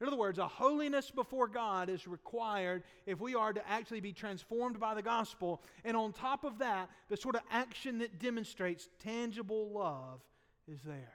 In 0.00 0.06
other 0.06 0.16
words, 0.16 0.38
a 0.38 0.48
holiness 0.48 1.10
before 1.10 1.46
God 1.46 1.90
is 1.90 2.08
required 2.08 2.84
if 3.04 3.20
we 3.20 3.34
are 3.34 3.52
to 3.52 3.68
actually 3.68 4.00
be 4.00 4.14
transformed 4.14 4.80
by 4.80 4.94
the 4.94 5.02
gospel. 5.02 5.60
And 5.84 5.94
on 5.94 6.14
top 6.14 6.42
of 6.44 6.58
that, 6.60 6.88
the 7.10 7.18
sort 7.18 7.34
of 7.34 7.42
action 7.50 7.98
that 7.98 8.18
demonstrates 8.18 8.88
tangible 9.00 9.70
love 9.70 10.22
is 10.66 10.80
there. 10.82 11.12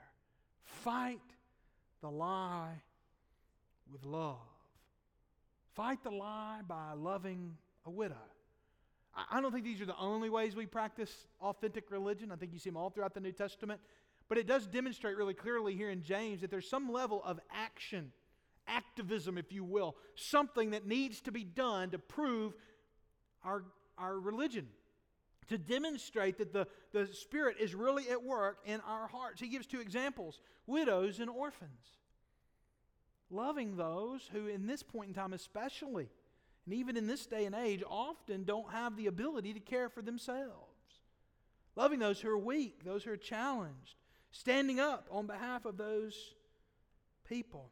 Fight 0.62 1.18
the 2.00 2.10
lie 2.10 2.80
with 3.90 4.04
love. 4.04 4.36
Fight 5.74 6.04
the 6.04 6.10
lie 6.10 6.60
by 6.66 6.92
loving 6.96 7.56
a 7.86 7.90
widow. 7.90 8.14
I 9.30 9.40
don't 9.40 9.50
think 9.50 9.64
these 9.64 9.80
are 9.80 9.86
the 9.86 9.96
only 9.96 10.28
ways 10.28 10.54
we 10.54 10.66
practice 10.66 11.26
authentic 11.40 11.90
religion. 11.90 12.30
I 12.30 12.36
think 12.36 12.52
you 12.52 12.58
see 12.58 12.68
them 12.70 12.76
all 12.76 12.90
throughout 12.90 13.14
the 13.14 13.20
New 13.20 13.32
Testament. 13.32 13.80
But 14.28 14.38
it 14.38 14.46
does 14.46 14.66
demonstrate 14.66 15.16
really 15.16 15.34
clearly 15.34 15.74
here 15.74 15.90
in 15.90 16.02
James 16.02 16.40
that 16.40 16.50
there's 16.50 16.68
some 16.68 16.92
level 16.92 17.22
of 17.24 17.40
action 17.50 18.12
activism, 18.68 19.38
if 19.38 19.52
you 19.52 19.64
will, 19.64 19.96
something 20.14 20.70
that 20.70 20.86
needs 20.86 21.20
to 21.22 21.32
be 21.32 21.44
done 21.44 21.90
to 21.90 21.98
prove 21.98 22.54
our, 23.44 23.64
our 23.96 24.18
religion, 24.18 24.66
to 25.48 25.56
demonstrate 25.56 26.38
that 26.38 26.52
the, 26.52 26.66
the 26.92 27.06
Spirit 27.12 27.56
is 27.60 27.74
really 27.74 28.08
at 28.10 28.22
work 28.22 28.58
in 28.64 28.80
our 28.80 29.06
hearts. 29.06 29.40
He 29.40 29.48
gives 29.48 29.66
two 29.66 29.80
examples 29.80 30.40
widows 30.66 31.20
and 31.20 31.30
orphans. 31.30 31.70
Loving 33.30 33.76
those 33.76 34.28
who, 34.32 34.46
in 34.46 34.66
this 34.66 34.82
point 34.82 35.08
in 35.08 35.14
time 35.14 35.32
especially, 35.32 36.08
and 36.66 36.74
even 36.74 36.96
in 36.96 37.06
this 37.06 37.26
day 37.26 37.44
and 37.44 37.54
age, 37.54 37.82
often 37.88 38.44
don't 38.44 38.72
have 38.72 38.96
the 38.96 39.06
ability 39.06 39.54
to 39.54 39.60
care 39.60 39.88
for 39.88 40.02
themselves. 40.02 40.50
Loving 41.76 42.00
those 42.00 42.20
who 42.20 42.28
are 42.28 42.38
weak, 42.38 42.84
those 42.84 43.04
who 43.04 43.12
are 43.12 43.16
challenged, 43.16 43.94
standing 44.32 44.80
up 44.80 45.06
on 45.10 45.26
behalf 45.26 45.64
of 45.64 45.76
those 45.76 46.34
people. 47.28 47.70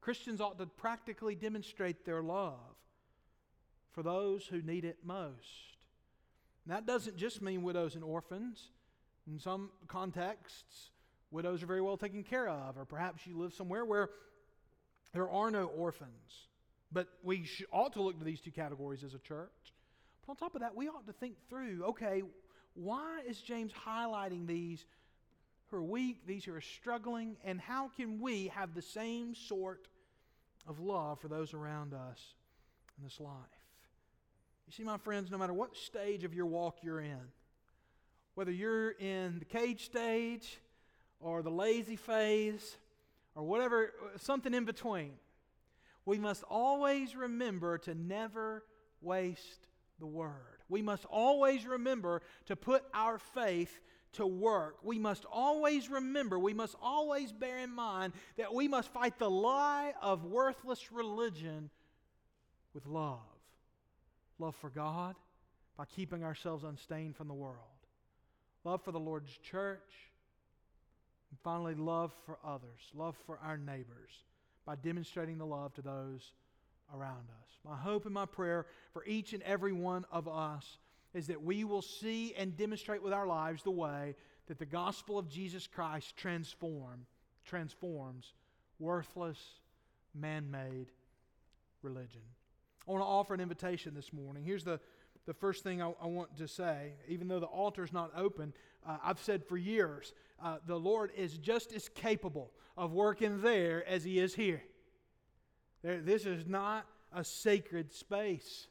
Christians 0.00 0.40
ought 0.40 0.58
to 0.58 0.66
practically 0.66 1.34
demonstrate 1.34 2.04
their 2.04 2.22
love 2.22 2.54
for 3.90 4.02
those 4.02 4.46
who 4.46 4.62
need 4.62 4.84
it 4.84 4.98
most. 5.04 5.76
And 6.64 6.74
that 6.74 6.86
doesn't 6.86 7.16
just 7.16 7.42
mean 7.42 7.62
widows 7.62 7.96
and 7.96 8.04
orphans. 8.04 8.70
In 9.26 9.40
some 9.40 9.70
contexts, 9.88 10.90
widows 11.30 11.62
are 11.62 11.66
very 11.66 11.82
well 11.82 11.96
taken 11.96 12.22
care 12.22 12.48
of, 12.48 12.78
or 12.78 12.84
perhaps 12.84 13.26
you 13.26 13.36
live 13.36 13.52
somewhere 13.52 13.84
where 13.84 14.10
there 15.12 15.28
are 15.28 15.50
no 15.50 15.64
orphans. 15.64 16.46
But 16.92 17.08
we 17.22 17.48
ought 17.72 17.92
to 17.94 18.02
look 18.02 18.18
to 18.18 18.24
these 18.24 18.40
two 18.40 18.50
categories 18.50 19.04
as 19.04 19.14
a 19.14 19.18
church. 19.18 19.72
But 20.26 20.32
on 20.32 20.36
top 20.36 20.54
of 20.54 20.60
that, 20.60 20.74
we 20.74 20.88
ought 20.88 21.06
to 21.06 21.12
think 21.12 21.36
through 21.48 21.84
okay, 21.90 22.22
why 22.74 23.20
is 23.26 23.40
James 23.40 23.72
highlighting 23.72 24.46
these 24.46 24.84
who 25.70 25.76
are 25.76 25.82
weak, 25.82 26.26
these 26.26 26.44
who 26.44 26.54
are 26.54 26.60
struggling, 26.60 27.36
and 27.44 27.60
how 27.60 27.88
can 27.96 28.20
we 28.20 28.48
have 28.48 28.74
the 28.74 28.82
same 28.82 29.34
sort 29.34 29.86
of 30.66 30.80
love 30.80 31.20
for 31.20 31.28
those 31.28 31.54
around 31.54 31.94
us 31.94 32.34
in 32.98 33.04
this 33.04 33.20
life? 33.20 33.34
You 34.66 34.72
see, 34.72 34.84
my 34.84 34.98
friends, 34.98 35.30
no 35.30 35.38
matter 35.38 35.52
what 35.52 35.76
stage 35.76 36.24
of 36.24 36.34
your 36.34 36.46
walk 36.46 36.78
you're 36.82 37.00
in, 37.00 37.20
whether 38.34 38.52
you're 38.52 38.92
in 38.92 39.38
the 39.38 39.44
cage 39.44 39.84
stage 39.84 40.60
or 41.20 41.42
the 41.42 41.50
lazy 41.50 41.96
phase 41.96 42.76
or 43.34 43.42
whatever, 43.42 43.92
uh, 44.02 44.18
something 44.18 44.54
in 44.54 44.64
between, 44.64 45.12
we 46.04 46.18
must 46.18 46.42
always 46.44 47.14
remember 47.14 47.78
to 47.78 47.94
never 47.94 48.64
waste 49.00 49.66
the 49.98 50.06
word. 50.06 50.62
We 50.68 50.82
must 50.82 51.04
always 51.04 51.66
remember 51.66 52.22
to 52.46 52.56
put 52.56 52.84
our 52.94 53.18
faith 53.18 53.80
to 54.14 54.26
work, 54.26 54.78
we 54.82 54.98
must 54.98 55.24
always 55.30 55.88
remember, 55.88 56.36
we 56.36 56.52
must 56.52 56.74
always 56.82 57.30
bear 57.30 57.58
in 57.58 57.70
mind 57.70 58.12
that 58.36 58.52
we 58.52 58.66
must 58.66 58.92
fight 58.92 59.18
the 59.20 59.30
lie 59.30 59.94
of 60.02 60.24
worthless 60.24 60.90
religion 60.90 61.70
with 62.74 62.86
love. 62.86 63.20
Love 64.40 64.56
for 64.56 64.70
God 64.70 65.14
by 65.76 65.84
keeping 65.84 66.24
ourselves 66.24 66.64
unstained 66.64 67.14
from 67.14 67.28
the 67.28 67.34
world, 67.34 67.56
love 68.64 68.82
for 68.82 68.90
the 68.90 68.98
Lord's 68.98 69.36
church, 69.38 70.10
and 71.30 71.38
finally, 71.44 71.76
love 71.76 72.12
for 72.26 72.38
others, 72.44 72.80
love 72.92 73.16
for 73.26 73.38
our 73.44 73.56
neighbors 73.56 74.24
by 74.66 74.76
demonstrating 74.76 75.38
the 75.38 75.46
love 75.46 75.74
to 75.74 75.82
those 75.82 76.32
around 76.94 77.28
us. 77.42 77.58
My 77.64 77.76
hope 77.76 78.04
and 78.04 78.14
my 78.14 78.26
prayer 78.26 78.66
for 78.92 79.04
each 79.04 79.32
and 79.32 79.42
every 79.42 79.72
one 79.72 80.04
of 80.10 80.28
us 80.28 80.78
is 81.14 81.26
that 81.28 81.42
we 81.42 81.64
will 81.64 81.82
see 81.82 82.34
and 82.34 82.56
demonstrate 82.56 83.02
with 83.02 83.12
our 83.12 83.26
lives 83.26 83.62
the 83.62 83.70
way 83.70 84.14
that 84.46 84.58
the 84.58 84.66
gospel 84.66 85.18
of 85.18 85.28
Jesus 85.28 85.66
Christ 85.66 86.16
transform, 86.16 87.06
transforms 87.44 88.32
worthless, 88.78 89.38
man 90.14 90.50
made 90.50 90.86
religion. 91.82 92.22
I 92.88 92.92
want 92.92 93.02
to 93.02 93.06
offer 93.06 93.34
an 93.34 93.40
invitation 93.40 93.94
this 93.94 94.12
morning. 94.12 94.42
Here's 94.42 94.64
the, 94.64 94.80
the 95.30 95.34
first 95.34 95.62
thing 95.62 95.80
I, 95.80 95.92
I 96.02 96.08
want 96.08 96.36
to 96.38 96.48
say. 96.48 96.94
Even 97.06 97.28
though 97.28 97.38
the 97.38 97.46
altar 97.46 97.84
is 97.84 97.92
not 97.92 98.10
open, 98.16 98.52
uh, 98.84 98.96
I've 99.00 99.20
said 99.20 99.44
for 99.44 99.56
years 99.56 100.12
uh, 100.42 100.56
the 100.66 100.74
Lord 100.74 101.12
is 101.16 101.38
just 101.38 101.72
as 101.72 101.88
capable 101.88 102.50
of 102.76 102.90
working 102.90 103.40
there 103.40 103.88
as 103.88 104.02
He 104.02 104.18
is 104.18 104.34
here. 104.34 104.60
There, 105.84 106.00
this 106.00 106.26
is 106.26 106.48
not 106.48 106.84
a 107.14 107.22
sacred 107.22 107.92
space. 107.92 108.66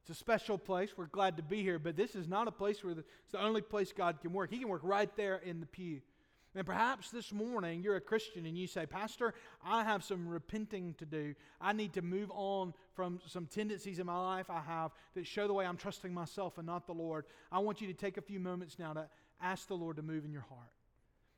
It's 0.00 0.08
a 0.08 0.18
special 0.18 0.56
place. 0.56 0.96
We're 0.96 1.08
glad 1.08 1.36
to 1.36 1.42
be 1.42 1.62
here, 1.62 1.78
but 1.78 1.94
this 1.94 2.14
is 2.14 2.26
not 2.26 2.48
a 2.48 2.52
place 2.52 2.82
where 2.82 2.94
the, 2.94 3.04
it's 3.24 3.32
the 3.32 3.42
only 3.42 3.60
place 3.60 3.92
God 3.92 4.22
can 4.22 4.32
work. 4.32 4.48
He 4.50 4.56
can 4.56 4.68
work 4.68 4.80
right 4.82 5.14
there 5.14 5.36
in 5.36 5.60
the 5.60 5.66
pew. 5.66 6.00
And 6.58 6.66
perhaps 6.66 7.12
this 7.12 7.32
morning 7.32 7.84
you're 7.84 7.94
a 7.94 8.00
Christian 8.00 8.44
and 8.44 8.58
you 8.58 8.66
say, 8.66 8.84
Pastor, 8.84 9.32
I 9.64 9.84
have 9.84 10.02
some 10.02 10.26
repenting 10.26 10.94
to 10.94 11.06
do. 11.06 11.36
I 11.60 11.72
need 11.72 11.92
to 11.92 12.02
move 12.02 12.32
on 12.34 12.74
from 12.94 13.20
some 13.28 13.46
tendencies 13.46 14.00
in 14.00 14.06
my 14.06 14.20
life 14.20 14.50
I 14.50 14.58
have 14.62 14.90
that 15.14 15.24
show 15.24 15.46
the 15.46 15.52
way 15.52 15.64
I'm 15.64 15.76
trusting 15.76 16.12
myself 16.12 16.58
and 16.58 16.66
not 16.66 16.88
the 16.88 16.94
Lord. 16.94 17.26
I 17.52 17.60
want 17.60 17.80
you 17.80 17.86
to 17.86 17.94
take 17.94 18.16
a 18.16 18.20
few 18.20 18.40
moments 18.40 18.76
now 18.76 18.92
to 18.92 19.06
ask 19.40 19.68
the 19.68 19.76
Lord 19.76 19.98
to 19.98 20.02
move 20.02 20.24
in 20.24 20.32
your 20.32 20.46
heart. 20.48 20.72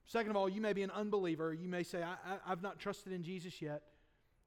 Second 0.06 0.30
of 0.30 0.36
all, 0.38 0.48
you 0.48 0.62
may 0.62 0.72
be 0.72 0.82
an 0.82 0.90
unbeliever. 0.90 1.52
You 1.52 1.68
may 1.68 1.82
say, 1.82 2.02
I, 2.02 2.16
I've 2.50 2.62
not 2.62 2.78
trusted 2.78 3.12
in 3.12 3.22
Jesus 3.22 3.60
yet. 3.60 3.82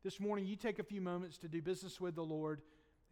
This 0.03 0.19
morning, 0.19 0.47
you 0.47 0.55
take 0.55 0.79
a 0.79 0.83
few 0.83 1.01
moments 1.01 1.37
to 1.37 1.47
do 1.47 1.61
business 1.61 2.01
with 2.01 2.15
the 2.15 2.23
Lord 2.23 2.61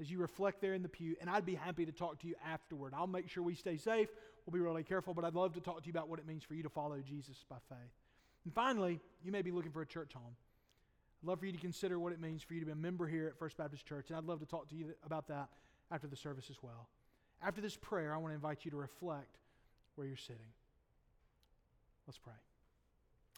as 0.02 0.10
you 0.10 0.18
reflect 0.18 0.60
there 0.62 0.74
in 0.74 0.82
the 0.82 0.90
pew, 0.90 1.16
and 1.22 1.30
I'd 1.30 1.46
be 1.46 1.56
happy 1.56 1.86
to 1.86 1.92
talk 1.92 2.20
to 2.22 2.28
you 2.28 2.36
afterward. 2.46 2.94
I'll 2.96 3.08
make 3.08 3.30
sure 3.30 3.44
we 3.44 3.54
stay 3.54 3.78
safe. 3.78 4.10
We'll 4.46 4.54
be 4.54 4.60
really 4.60 4.84
careful, 4.84 5.14
but 5.14 5.24
I'd 5.24 5.36
love 5.36 5.54
to 5.54 5.62
talk 5.62 5.82
to 5.82 5.86
you 5.86 5.92
about 5.92 6.10
what 6.10 6.18
it 6.18 6.28
means 6.28 6.44
for 6.44 6.56
you 6.56 6.64
to 6.64 6.70
follow 6.70 6.98
Jesus 7.08 7.46
by 7.48 7.58
faith. 7.70 7.94
And 8.44 8.54
finally, 8.54 9.00
you 9.24 9.32
may 9.32 9.44
be 9.44 9.52
looking 9.52 9.72
for 9.72 9.84
a 9.84 9.86
church 9.86 10.14
home. 10.14 10.36
I'd 11.24 11.28
love 11.28 11.40
for 11.40 11.46
you 11.46 11.52
to 11.52 11.60
consider 11.60 12.00
what 12.00 12.12
it 12.14 12.20
means 12.20 12.42
for 12.42 12.56
you 12.56 12.62
to 12.62 12.66
be 12.66 12.72
a 12.72 12.76
member 12.76 13.08
here 13.08 13.28
at 13.28 13.38
First 13.38 13.58
Baptist 13.58 13.86
Church, 13.86 14.10
and 14.10 14.18
I'd 14.18 14.26
love 14.26 14.40
to 14.40 14.48
talk 14.48 14.68
to 14.70 14.76
you 14.76 14.96
about 15.06 15.28
that 15.28 15.50
after 15.92 16.08
the 16.08 16.16
service 16.16 16.50
as 16.50 16.58
well. 16.64 16.88
After 17.44 17.62
this 17.62 17.78
prayer, 17.78 18.14
I 18.14 18.18
want 18.18 18.32
to 18.32 18.36
invite 18.36 18.66
you 18.66 18.72
to 18.72 18.78
reflect 18.78 19.38
where 19.96 20.08
you're 20.08 20.18
sitting. 20.18 20.42
Let's 22.08 22.18
pray. 22.18 22.34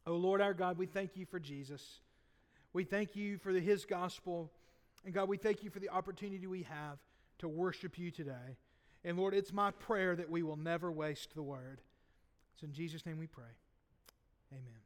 Oh 0.08 0.16
Lord 0.16 0.40
our 0.40 0.54
God, 0.54 0.78
we 0.78 0.86
thank 0.86 1.18
you 1.18 1.26
for 1.26 1.40
Jesus. 1.40 2.00
We 2.72 2.86
thank 2.86 3.16
you 3.16 3.38
for 3.38 3.52
his 3.52 3.86
gospel. 3.86 4.52
And 5.06 5.14
God, 5.14 5.28
we 5.28 5.38
thank 5.38 5.64
you 5.64 5.70
for 5.70 5.80
the 5.80 5.90
opportunity 5.90 6.48
we 6.48 6.64
have 6.64 6.98
to 7.40 7.48
worship 7.48 7.98
you 7.98 8.12
today. 8.12 8.58
And 9.04 9.18
Lord, 9.18 9.34
it's 9.34 9.52
my 9.52 9.72
prayer 9.72 10.16
that 10.16 10.30
we 10.30 10.44
will 10.44 10.56
never 10.56 10.92
waste 10.92 11.36
the 11.36 11.44
word. 11.44 11.82
It's 12.54 12.64
in 12.64 12.72
Jesus' 12.72 13.06
name 13.06 13.20
we 13.20 13.28
pray. 13.28 13.44
Amen. 14.52 14.83